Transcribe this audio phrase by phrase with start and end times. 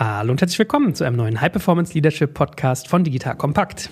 [0.00, 3.90] Hallo und herzlich willkommen zu einem neuen High Performance Leadership Podcast von Digital Kompakt.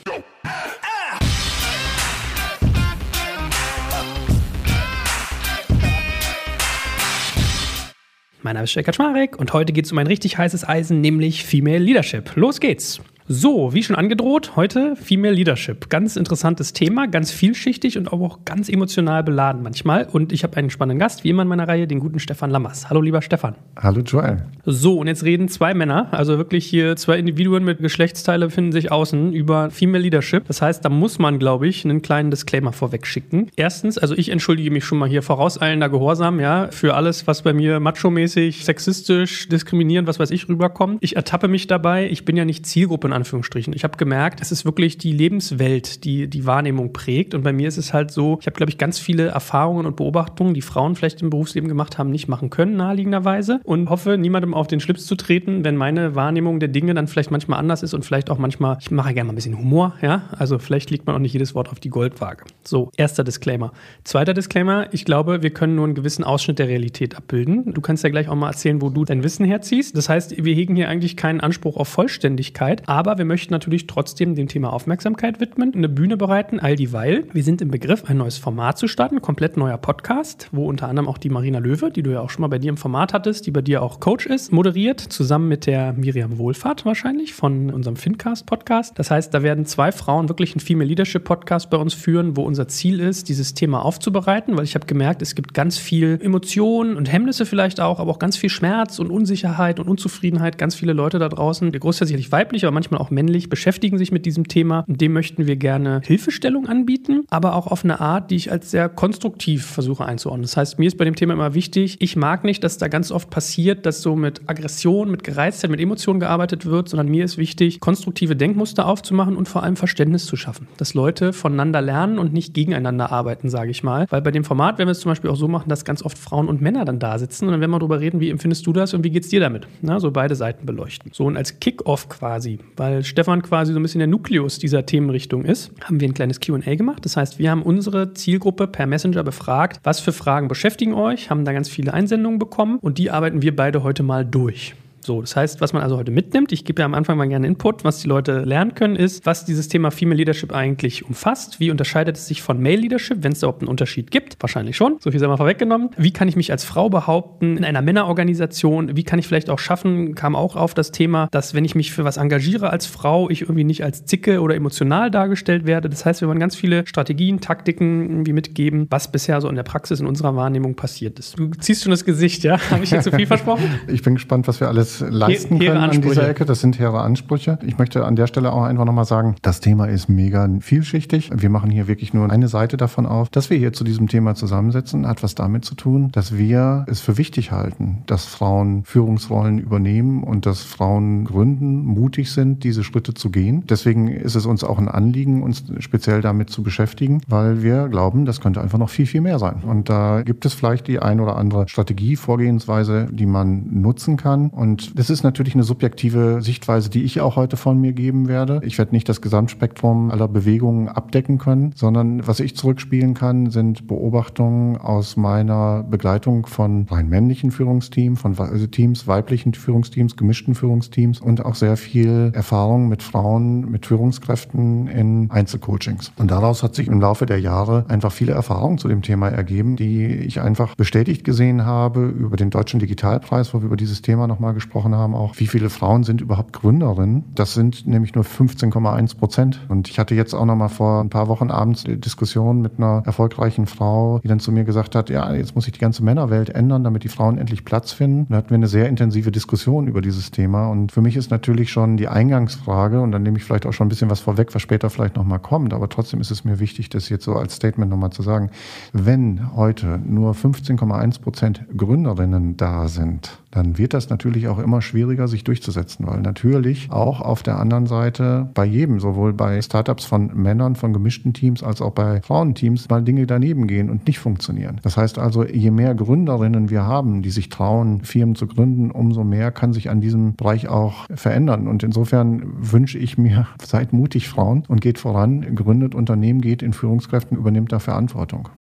[8.40, 11.44] Mein Name ist Stefan Kaczmarek und heute geht es um ein richtig heißes Eisen, nämlich
[11.44, 12.36] Female Leadership.
[12.36, 13.00] Los geht's!
[13.28, 15.88] So, wie schon angedroht, heute Female Leadership.
[15.88, 20.04] Ganz interessantes Thema, ganz vielschichtig und auch ganz emotional beladen manchmal.
[20.04, 22.88] Und ich habe einen spannenden Gast, wie immer in meiner Reihe, den guten Stefan Lammers.
[22.88, 23.56] Hallo, lieber Stefan.
[23.76, 24.44] Hallo, Joel.
[24.64, 28.92] So, und jetzt reden zwei Männer, also wirklich hier zwei Individuen mit Geschlechtsteile befinden sich
[28.92, 30.46] außen über Female Leadership.
[30.46, 33.48] Das heißt, da muss man, glaube ich, einen kleinen Disclaimer vorweg schicken.
[33.56, 37.52] Erstens, also ich entschuldige mich schon mal hier vorauseilender Gehorsam, ja, für alles, was bei
[37.52, 40.98] mir macho-mäßig, sexistisch, diskriminierend, was weiß ich, rüberkommt.
[41.00, 42.08] Ich ertappe mich dabei.
[42.08, 43.72] Ich bin ja nicht Zielgruppe Anführungsstrichen.
[43.72, 47.34] Ich habe gemerkt, es ist wirklich die Lebenswelt, die die Wahrnehmung prägt.
[47.34, 49.96] Und bei mir ist es halt so, ich habe, glaube ich, ganz viele Erfahrungen und
[49.96, 53.60] Beobachtungen, die Frauen vielleicht im Berufsleben gemacht haben, nicht machen können, naheliegenderweise.
[53.64, 57.30] Und hoffe, niemandem auf den Schlips zu treten, wenn meine Wahrnehmung der Dinge dann vielleicht
[57.30, 60.22] manchmal anders ist und vielleicht auch manchmal, ich mache gerne mal ein bisschen Humor, ja.
[60.38, 62.44] Also vielleicht liegt man auch nicht jedes Wort auf die Goldwaage.
[62.64, 63.72] So, erster Disclaimer.
[64.04, 67.72] Zweiter Disclaimer, ich glaube, wir können nur einen gewissen Ausschnitt der Realität abbilden.
[67.72, 69.96] Du kannst ja gleich auch mal erzählen, wo du dein Wissen herziehst.
[69.96, 73.86] Das heißt, wir hegen hier eigentlich keinen Anspruch auf Vollständigkeit, aber aber wir möchten natürlich
[73.86, 77.24] trotzdem dem Thema Aufmerksamkeit widmen, eine Bühne bereiten, all dieweil.
[77.32, 81.08] Wir sind im Begriff, ein neues Format zu starten, komplett neuer Podcast, wo unter anderem
[81.08, 83.46] auch die Marina Löwe, die du ja auch schon mal bei dir im Format hattest,
[83.46, 87.94] die bei dir auch Coach ist, moderiert, zusammen mit der Miriam Wohlfahrt wahrscheinlich von unserem
[87.94, 88.98] Fincast-Podcast.
[88.98, 92.66] Das heißt, da werden zwei Frauen wirklich einen Female Leadership-Podcast bei uns führen, wo unser
[92.66, 97.12] Ziel ist, dieses Thema aufzubereiten, weil ich habe gemerkt, es gibt ganz viel Emotionen und
[97.12, 101.20] Hemmnisse vielleicht auch, aber auch ganz viel Schmerz und Unsicherheit und Unzufriedenheit, ganz viele Leute
[101.20, 104.48] da draußen, der Großteil sicherlich weiblich, aber manchmal manchmal auch männlich, beschäftigen sich mit diesem
[104.48, 104.84] Thema.
[104.88, 108.70] Und dem möchten wir gerne Hilfestellung anbieten, aber auch auf eine Art, die ich als
[108.70, 110.42] sehr konstruktiv versuche einzuordnen.
[110.42, 113.12] Das heißt, mir ist bei dem Thema immer wichtig, ich mag nicht, dass da ganz
[113.12, 117.38] oft passiert, dass so mit Aggression, mit Gereiztheit, mit Emotionen gearbeitet wird, sondern mir ist
[117.38, 120.68] wichtig, konstruktive Denkmuster aufzumachen und vor allem Verständnis zu schaffen.
[120.76, 124.06] Dass Leute voneinander lernen und nicht gegeneinander arbeiten, sage ich mal.
[124.10, 126.18] Weil bei dem Format werden wir es zum Beispiel auch so machen, dass ganz oft
[126.18, 128.72] Frauen und Männer dann da sitzen und dann werden wir darüber reden, wie empfindest du
[128.72, 129.66] das und wie geht es dir damit?
[129.82, 131.10] Na, so beide Seiten beleuchten.
[131.12, 134.86] So und als Kick-Off quasi, weil weil Stefan quasi so ein bisschen der Nukleus dieser
[134.86, 137.04] Themenrichtung ist, haben wir ein kleines QA gemacht.
[137.04, 141.44] Das heißt, wir haben unsere Zielgruppe per Messenger befragt, was für Fragen beschäftigen euch, haben
[141.44, 144.74] da ganz viele Einsendungen bekommen und die arbeiten wir beide heute mal durch.
[145.06, 147.46] So, das heißt, was man also heute mitnimmt, ich gebe ja am Anfang mal gerne
[147.46, 151.60] Input, was die Leute lernen können, ist, was dieses Thema Female Leadership eigentlich umfasst.
[151.60, 154.36] Wie unterscheidet es sich von Male Leadership, wenn es überhaupt einen Unterschied gibt?
[154.40, 154.96] Wahrscheinlich schon.
[154.98, 155.90] So viel sei mal vorweggenommen.
[155.96, 158.96] Wie kann ich mich als Frau behaupten in einer Männerorganisation?
[158.96, 161.92] Wie kann ich vielleicht auch schaffen, kam auch auf das Thema, dass wenn ich mich
[161.92, 165.88] für was engagiere als Frau, ich irgendwie nicht als zicke oder emotional dargestellt werde.
[165.88, 169.62] Das heißt, wir wollen ganz viele Strategien, Taktiken irgendwie mitgeben, was bisher so in der
[169.62, 171.38] Praxis in unserer Wahrnehmung passiert ist.
[171.38, 172.58] Du ziehst schon das Gesicht, ja?
[172.72, 173.78] Habe ich jetzt zu viel versprochen?
[173.86, 176.44] Ich bin gespannt, was wir alles leisten können an dieser Ecke.
[176.44, 177.58] Das sind hehre Ansprüche.
[177.64, 181.30] Ich möchte an der Stelle auch einfach nochmal sagen, das Thema ist mega vielschichtig.
[181.34, 183.28] Wir machen hier wirklich nur eine Seite davon auf.
[183.28, 187.00] Dass wir hier zu diesem Thema zusammensetzen, hat was damit zu tun, dass wir es
[187.00, 193.14] für wichtig halten, dass Frauen Führungsrollen übernehmen und dass Frauen gründen, mutig sind, diese Schritte
[193.14, 193.64] zu gehen.
[193.68, 198.24] Deswegen ist es uns auch ein Anliegen, uns speziell damit zu beschäftigen, weil wir glauben,
[198.24, 199.62] das könnte einfach noch viel, viel mehr sein.
[199.66, 204.50] Und da gibt es vielleicht die ein oder andere Strategie, Vorgehensweise, die man nutzen kann.
[204.50, 208.60] Und das ist natürlich eine subjektive Sichtweise, die ich auch heute von mir geben werde.
[208.64, 213.86] Ich werde nicht das Gesamtspektrum aller Bewegungen abdecken können, sondern was ich zurückspielen kann, sind
[213.86, 221.20] Beobachtungen aus meiner Begleitung von rein männlichen Führungsteams, von also Teams, weiblichen Führungsteams, gemischten Führungsteams
[221.20, 226.12] und auch sehr viel Erfahrung mit Frauen, mit Führungskräften in Einzelcoachings.
[226.16, 229.76] Und daraus hat sich im Laufe der Jahre einfach viele Erfahrungen zu dem Thema ergeben,
[229.76, 234.26] die ich einfach bestätigt gesehen habe über den Deutschen Digitalpreis, wo wir über dieses Thema
[234.26, 237.24] nochmal gesprochen angesprochen haben, auch wie viele Frauen sind überhaupt Gründerinnen.
[237.34, 239.60] Das sind nämlich nur 15,1 Prozent.
[239.68, 242.78] Und ich hatte jetzt auch noch mal vor ein paar Wochen abends eine Diskussion mit
[242.78, 246.02] einer erfolgreichen Frau, die dann zu mir gesagt hat, ja, jetzt muss ich die ganze
[246.02, 248.26] Männerwelt ändern, damit die Frauen endlich Platz finden.
[248.28, 250.68] Da hatten wir eine sehr intensive Diskussion über dieses Thema.
[250.68, 253.86] Und für mich ist natürlich schon die Eingangsfrage, und dann nehme ich vielleicht auch schon
[253.86, 256.58] ein bisschen was vorweg, was später vielleicht noch mal kommt, aber trotzdem ist es mir
[256.58, 258.50] wichtig, das jetzt so als Statement noch mal zu sagen.
[258.92, 265.28] Wenn heute nur 15,1 Prozent Gründerinnen da sind, dann wird das natürlich auch immer schwieriger,
[265.28, 270.30] sich durchzusetzen, weil natürlich auch auf der anderen Seite bei jedem, sowohl bei Startups von
[270.34, 274.78] Männern, von gemischten Teams, als auch bei Frauenteams, mal Dinge daneben gehen und nicht funktionieren.
[274.82, 279.24] Das heißt also, je mehr Gründerinnen wir haben, die sich trauen, Firmen zu gründen, umso
[279.24, 281.66] mehr kann sich an diesem Bereich auch verändern.
[281.66, 286.74] Und insofern wünsche ich mir, seid mutig Frauen und geht voran, gründet Unternehmen, geht in
[286.74, 288.50] Führungskräften, übernimmt da Verantwortung.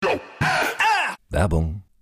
[1.28, 1.82] Werbung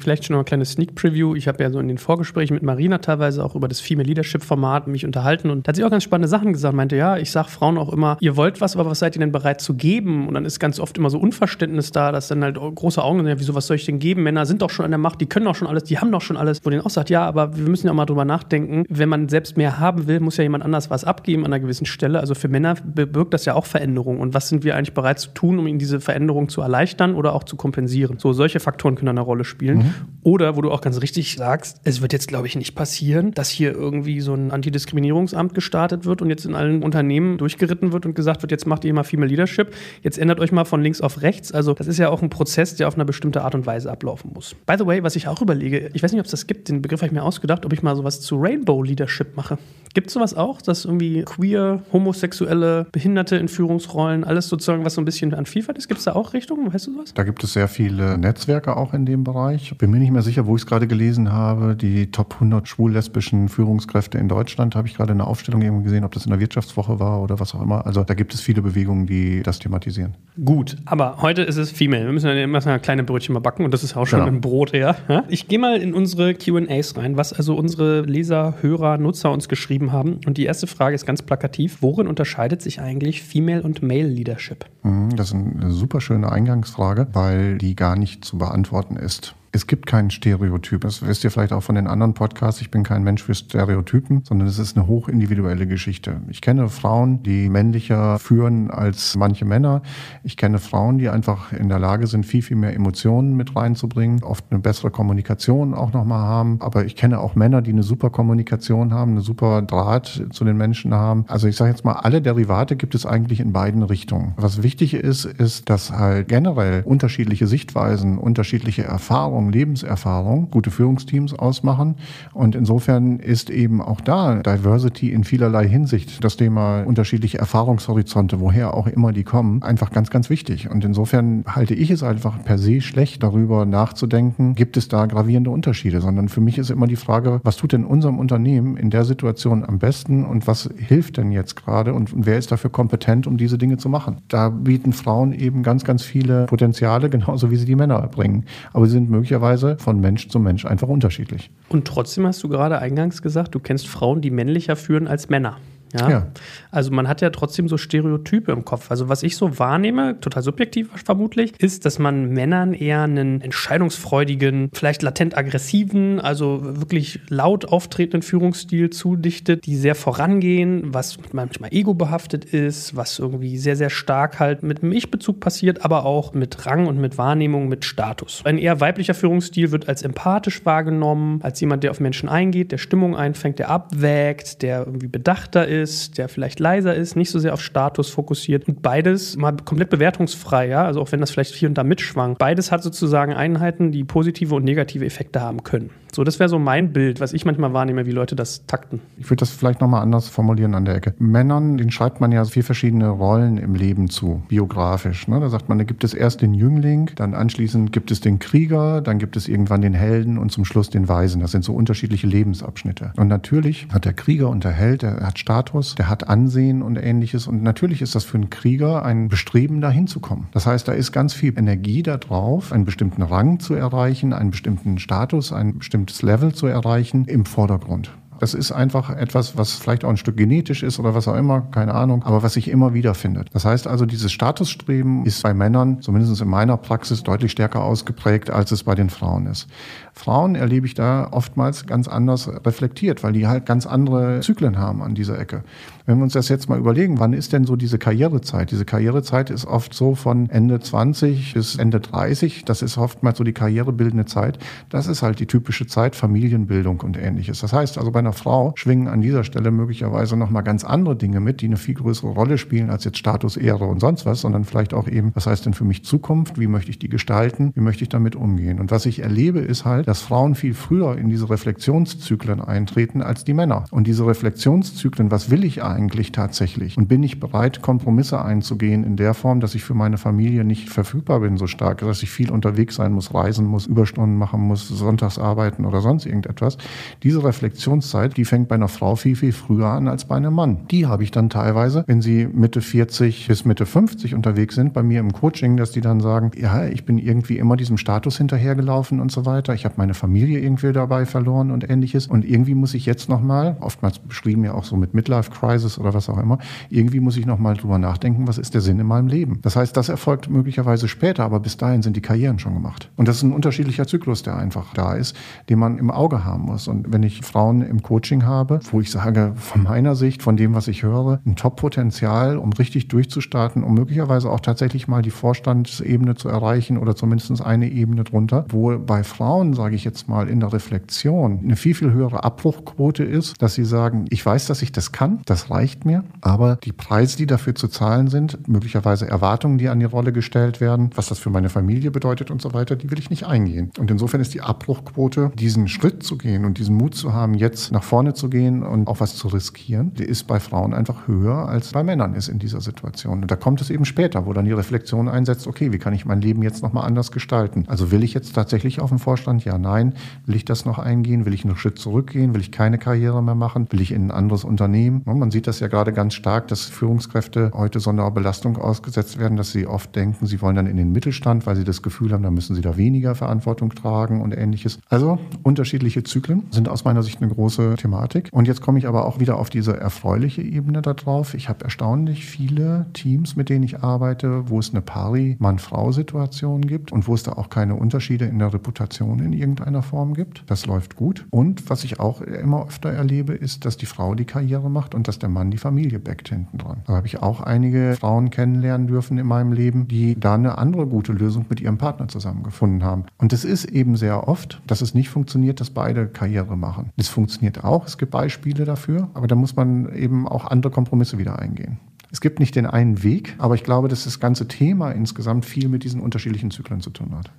[0.00, 1.34] Vielleicht schon noch ein kleines Sneak Preview.
[1.34, 4.42] Ich habe ja so in den Vorgesprächen mit Marina teilweise auch über das Female Leadership
[4.42, 6.74] Format mich unterhalten und da hat sie auch ganz spannende Sachen gesagt.
[6.74, 9.32] Meinte, ja, ich sage Frauen auch immer, ihr wollt was, aber was seid ihr denn
[9.32, 10.26] bereit zu geben?
[10.28, 13.28] Und dann ist ganz oft immer so Unverständnis da, dass dann halt große Augen sind,
[13.28, 14.22] ja, wieso, was soll ich denn geben?
[14.22, 16.22] Männer sind doch schon an der Macht, die können doch schon alles, die haben doch
[16.22, 16.60] schon alles.
[16.64, 18.84] Wo denen auch sagt, ja, aber wir müssen ja auch mal drüber nachdenken.
[18.88, 21.86] Wenn man selbst mehr haben will, muss ja jemand anders was abgeben an einer gewissen
[21.86, 22.20] Stelle.
[22.20, 24.20] Also für Männer bewirkt das ja auch Veränderung.
[24.20, 27.34] Und was sind wir eigentlich bereit zu tun, um ihnen diese Veränderung zu erleichtern oder
[27.34, 28.18] auch zu kompensieren?
[28.18, 29.78] So, solche Faktoren können eine Rolle spielen.
[29.78, 29.89] Mhm.
[30.22, 33.48] Oder wo du auch ganz richtig sagst, es wird jetzt, glaube ich, nicht passieren, dass
[33.48, 38.14] hier irgendwie so ein Antidiskriminierungsamt gestartet wird und jetzt in allen Unternehmen durchgeritten wird und
[38.14, 41.22] gesagt wird, jetzt macht ihr mal Female Leadership, jetzt ändert euch mal von links auf
[41.22, 41.52] rechts.
[41.52, 44.32] Also das ist ja auch ein Prozess, der auf eine bestimmte Art und Weise ablaufen
[44.34, 44.54] muss.
[44.66, 46.82] By the way, was ich auch überlege, ich weiß nicht, ob es das gibt, den
[46.82, 49.56] Begriff habe ich mir ausgedacht, ob ich mal sowas zu Rainbow Leadership mache.
[49.94, 55.00] Gibt es sowas auch, dass irgendwie queer, homosexuelle, Behinderte in Führungsrollen, alles sozusagen, was so
[55.00, 55.88] ein bisschen an Vielfalt ist?
[55.88, 56.72] Gibt es da auch Richtungen?
[56.72, 57.14] Weißt du sowas?
[57.14, 59.74] Da gibt es sehr viele Netzwerke auch in dem Bereich.
[59.80, 61.74] Bin mir nicht mehr sicher, wo ich es gerade gelesen habe.
[61.74, 66.12] Die Top 100 schwul-lesbischen Führungskräfte in Deutschland habe ich gerade eine Aufstellung irgendwie gesehen, ob
[66.12, 67.86] das in der Wirtschaftswoche war oder was auch immer.
[67.86, 70.14] Also da gibt es viele Bewegungen, die das thematisieren.
[70.44, 72.04] Gut, aber heute ist es Female.
[72.04, 74.30] Wir müssen ja immer so kleine Brötchen mal backen und das ist auch schon genau.
[74.30, 74.96] ein Brot her.
[75.28, 79.80] Ich gehe mal in unsere Q&As rein, was also unsere Leser, Hörer, Nutzer uns geschrieben
[79.80, 80.20] geschrieben haben.
[80.26, 81.78] Und die erste Frage ist ganz plakativ.
[81.80, 84.64] Worin unterscheidet sich eigentlich Female und Male Leadership?
[84.82, 89.34] Mhm, das ist eine super schöne Eingangsfrage, weil die gar nicht zu beantworten ist.
[89.52, 90.82] Es gibt kein Stereotyp.
[90.82, 92.60] Das wisst ihr vielleicht auch von den anderen Podcasts.
[92.60, 96.20] Ich bin kein Mensch für Stereotypen, sondern es ist eine hochindividuelle Geschichte.
[96.28, 99.82] Ich kenne Frauen, die männlicher führen als manche Männer.
[100.22, 104.22] Ich kenne Frauen, die einfach in der Lage sind, viel, viel mehr Emotionen mit reinzubringen,
[104.22, 106.58] oft eine bessere Kommunikation auch nochmal haben.
[106.60, 110.58] Aber ich kenne auch Männer, die eine super Kommunikation haben, eine super Draht zu den
[110.58, 111.24] Menschen haben.
[111.26, 114.32] Also ich sage jetzt mal, alle Derivate gibt es eigentlich in beiden Richtungen.
[114.36, 121.34] Was wichtig ist, ist, dass halt generell unterschiedliche Sichtweisen, unterschiedliche Erfahrungen, Erfahrung, Lebenserfahrung gute Führungsteams
[121.34, 121.96] ausmachen.
[122.32, 128.74] Und insofern ist eben auch da Diversity in vielerlei Hinsicht, das Thema unterschiedliche Erfahrungshorizonte, woher
[128.74, 130.70] auch immer die kommen, einfach ganz, ganz wichtig.
[130.70, 135.50] Und insofern halte ich es einfach per se schlecht, darüber nachzudenken, gibt es da gravierende
[135.50, 139.04] Unterschiede, sondern für mich ist immer die Frage, was tut denn unserem Unternehmen in der
[139.04, 143.36] Situation am besten und was hilft denn jetzt gerade und wer ist dafür kompetent, um
[143.36, 144.18] diese Dinge zu machen?
[144.28, 148.44] Da bieten Frauen eben ganz, ganz viele Potenziale, genauso wie sie die Männer bringen.
[148.72, 151.50] Aber sie sind möglicherweise möglicherweise von Mensch zu Mensch einfach unterschiedlich.
[151.68, 155.56] Und trotzdem hast du gerade eingangs gesagt, du kennst Frauen, die männlicher führen als Männer.
[155.92, 156.10] Ja?
[156.10, 156.26] ja?
[156.70, 158.90] Also man hat ja trotzdem so Stereotype im Kopf.
[158.90, 164.70] Also was ich so wahrnehme, total subjektiv vermutlich, ist, dass man Männern eher einen entscheidungsfreudigen,
[164.72, 171.94] vielleicht latent aggressiven, also wirklich laut auftretenden Führungsstil zudichtet, die sehr vorangehen, was manchmal ego
[171.94, 176.66] behaftet ist, was irgendwie sehr, sehr stark halt mit dem Ich-Bezug passiert, aber auch mit
[176.66, 178.42] Rang und mit Wahrnehmung, mit Status.
[178.44, 182.78] Ein eher weiblicher Führungsstil wird als empathisch wahrgenommen, als jemand, der auf Menschen eingeht, der
[182.78, 187.38] Stimmung einfängt, der abwägt, der irgendwie bedachter ist ist, der vielleicht leiser ist, nicht so
[187.38, 188.68] sehr auf Status fokussiert.
[188.68, 192.38] Und beides mal komplett bewertungsfrei, ja, also auch wenn das vielleicht hier und da mitschwankt.
[192.38, 195.90] Beides hat sozusagen Einheiten, die positive und negative Effekte haben können.
[196.12, 199.00] So, das wäre so mein Bild, was ich manchmal wahrnehme, wie Leute das takten.
[199.16, 201.14] Ich würde das vielleicht nochmal anders formulieren an der Ecke.
[201.18, 205.28] Männern, denen schreibt man ja vier verschiedene Rollen im Leben zu, biografisch.
[205.28, 205.38] Ne?
[205.38, 209.00] Da sagt man, da gibt es erst den Jüngling, dann anschließend gibt es den Krieger,
[209.00, 211.40] dann gibt es irgendwann den Helden und zum Schluss den Weisen.
[211.40, 213.12] Das sind so unterschiedliche Lebensabschnitte.
[213.16, 216.96] Und natürlich hat der Krieger und der Held, der hat Status, der hat Ansehen und
[216.96, 217.46] ähnliches.
[217.46, 220.46] Und natürlich ist das für einen Krieger ein Bestreben, da hinzukommen.
[220.52, 224.50] Das heißt, da ist ganz viel Energie da drauf, einen bestimmten Rang zu erreichen, einen
[224.50, 228.10] bestimmten Status, bestimmten bestimmtes Level zu erreichen im Vordergrund.
[228.40, 231.60] Das ist einfach etwas, was vielleicht auch ein Stück genetisch ist oder was auch immer,
[231.70, 233.54] keine Ahnung, aber was sich immer wieder findet.
[233.54, 238.48] Das heißt also, dieses Statusstreben ist bei Männern, zumindest in meiner Praxis, deutlich stärker ausgeprägt,
[238.48, 239.68] als es bei den Frauen ist.
[240.14, 245.02] Frauen erlebe ich da oftmals ganz anders reflektiert, weil die halt ganz andere Zyklen haben
[245.02, 245.62] an dieser Ecke.
[246.10, 248.72] Wenn wir uns das jetzt mal überlegen, wann ist denn so diese Karrierezeit?
[248.72, 252.64] Diese Karrierezeit ist oft so von Ende 20 bis Ende 30.
[252.64, 254.58] Das ist oftmals so die karrierebildende Zeit.
[254.88, 257.60] Das ist halt die typische Zeit Familienbildung und ähnliches.
[257.60, 261.38] Das heißt also bei einer Frau schwingen an dieser Stelle möglicherweise nochmal ganz andere Dinge
[261.38, 264.64] mit, die eine viel größere Rolle spielen als jetzt Status, Ehre und sonst was, sondern
[264.64, 266.58] vielleicht auch eben, was heißt denn für mich Zukunft?
[266.58, 267.70] Wie möchte ich die gestalten?
[267.76, 268.80] Wie möchte ich damit umgehen?
[268.80, 273.44] Und was ich erlebe, ist halt, dass Frauen viel früher in diese Reflexionszyklen eintreten als
[273.44, 273.84] die Männer.
[273.92, 276.96] Und diese Reflexionszyklen, was will ich eigentlich tatsächlich?
[276.96, 280.88] Und bin ich bereit, Kompromisse einzugehen in der Form, dass ich für meine Familie nicht
[280.88, 284.88] verfügbar bin so stark, dass ich viel unterwegs sein muss, reisen muss, Überstunden machen muss,
[284.88, 286.78] sonntags arbeiten oder sonst irgendetwas?
[287.22, 290.86] Diese Reflexionszeit, die fängt bei einer Frau viel, viel früher an als bei einem Mann.
[290.90, 295.02] Die habe ich dann teilweise, wenn sie Mitte 40 bis Mitte 50 unterwegs sind, bei
[295.02, 299.20] mir im Coaching, dass die dann sagen, ja, ich bin irgendwie immer diesem Status hinterhergelaufen
[299.20, 299.74] und so weiter.
[299.74, 302.26] Ich habe meine Familie irgendwie dabei verloren und ähnliches.
[302.26, 306.14] Und irgendwie muss ich jetzt nochmal, oftmals beschrieben ja auch so mit Midlife Crisis oder
[306.14, 306.58] was auch immer,
[306.88, 309.58] irgendwie muss ich nochmal drüber nachdenken, was ist der Sinn in meinem Leben.
[309.62, 313.10] Das heißt, das erfolgt möglicherweise später, aber bis dahin sind die Karrieren schon gemacht.
[313.16, 315.36] Und das ist ein unterschiedlicher Zyklus, der einfach da ist,
[315.68, 316.88] den man im Auge haben muss.
[316.88, 320.74] Und wenn ich Frauen im Coaching habe, wo ich sage, von meiner Sicht, von dem,
[320.74, 326.34] was ich höre, ein Top-Potenzial, um richtig durchzustarten, um möglicherweise auch tatsächlich mal die Vorstandsebene
[326.34, 330.60] zu erreichen oder zumindest eine Ebene drunter, wo bei Frauen, sage ich jetzt mal, in
[330.60, 334.92] der Reflexion eine viel, viel höhere Abbruchquote ist, dass sie sagen, ich weiß, dass ich
[334.92, 339.78] das kann, das reicht mir, aber die Preise, die dafür zu zahlen sind, möglicherweise Erwartungen,
[339.78, 342.96] die an die Rolle gestellt werden, was das für meine Familie bedeutet und so weiter,
[342.96, 343.90] die will ich nicht eingehen.
[343.98, 347.92] Und insofern ist die Abbruchquote, diesen Schritt zu gehen und diesen Mut zu haben, jetzt
[347.92, 351.68] nach vorne zu gehen und auch was zu riskieren, die ist bei Frauen einfach höher
[351.68, 353.42] als bei Männern ist in dieser Situation.
[353.42, 356.24] Und da kommt es eben später, wo dann die Reflexion einsetzt, okay, wie kann ich
[356.24, 357.84] mein Leben jetzt nochmal anders gestalten?
[357.86, 359.64] Also will ich jetzt tatsächlich auf den Vorstand?
[359.64, 360.14] Ja, nein.
[360.46, 361.44] Will ich das noch eingehen?
[361.46, 362.54] Will ich einen Schritt zurückgehen?
[362.54, 363.86] Will ich keine Karriere mehr machen?
[363.90, 365.22] Will ich in ein anderes Unternehmen?
[365.24, 369.72] Man sieht das ja gerade ganz stark, dass Führungskräfte heute so Belastung ausgesetzt werden, dass
[369.72, 372.50] sie oft denken, sie wollen dann in den Mittelstand, weil sie das Gefühl haben, da
[372.50, 374.98] müssen sie da weniger Verantwortung tragen und ähnliches.
[375.08, 378.48] Also unterschiedliche Zyklen sind aus meiner Sicht eine große Thematik.
[378.52, 381.54] Und jetzt komme ich aber auch wieder auf diese erfreuliche Ebene da drauf.
[381.54, 387.28] Ich habe erstaunlich viele Teams, mit denen ich arbeite, wo es eine Pari-Mann-Frau-Situation gibt und
[387.28, 390.64] wo es da auch keine Unterschiede in der Reputation in irgendeiner Form gibt.
[390.66, 391.46] Das läuft gut.
[391.50, 395.28] Und was ich auch immer öfter erlebe, ist, dass die Frau die Karriere macht und
[395.28, 397.02] dass der Mann die Familie backt hinten dran.
[397.06, 401.06] Da habe ich auch einige Frauen kennenlernen dürfen in meinem Leben, die da eine andere
[401.06, 403.24] gute Lösung mit ihrem Partner zusammengefunden haben.
[403.38, 407.10] Und es ist eben sehr oft, dass es nicht funktioniert, dass beide Karriere machen.
[407.16, 411.38] Es funktioniert auch, es gibt Beispiele dafür, aber da muss man eben auch andere Kompromisse
[411.38, 411.98] wieder eingehen.
[412.32, 415.88] Es gibt nicht den einen Weg, aber ich glaube, dass das ganze Thema insgesamt viel
[415.88, 417.50] mit diesen unterschiedlichen Zyklen zu tun hat.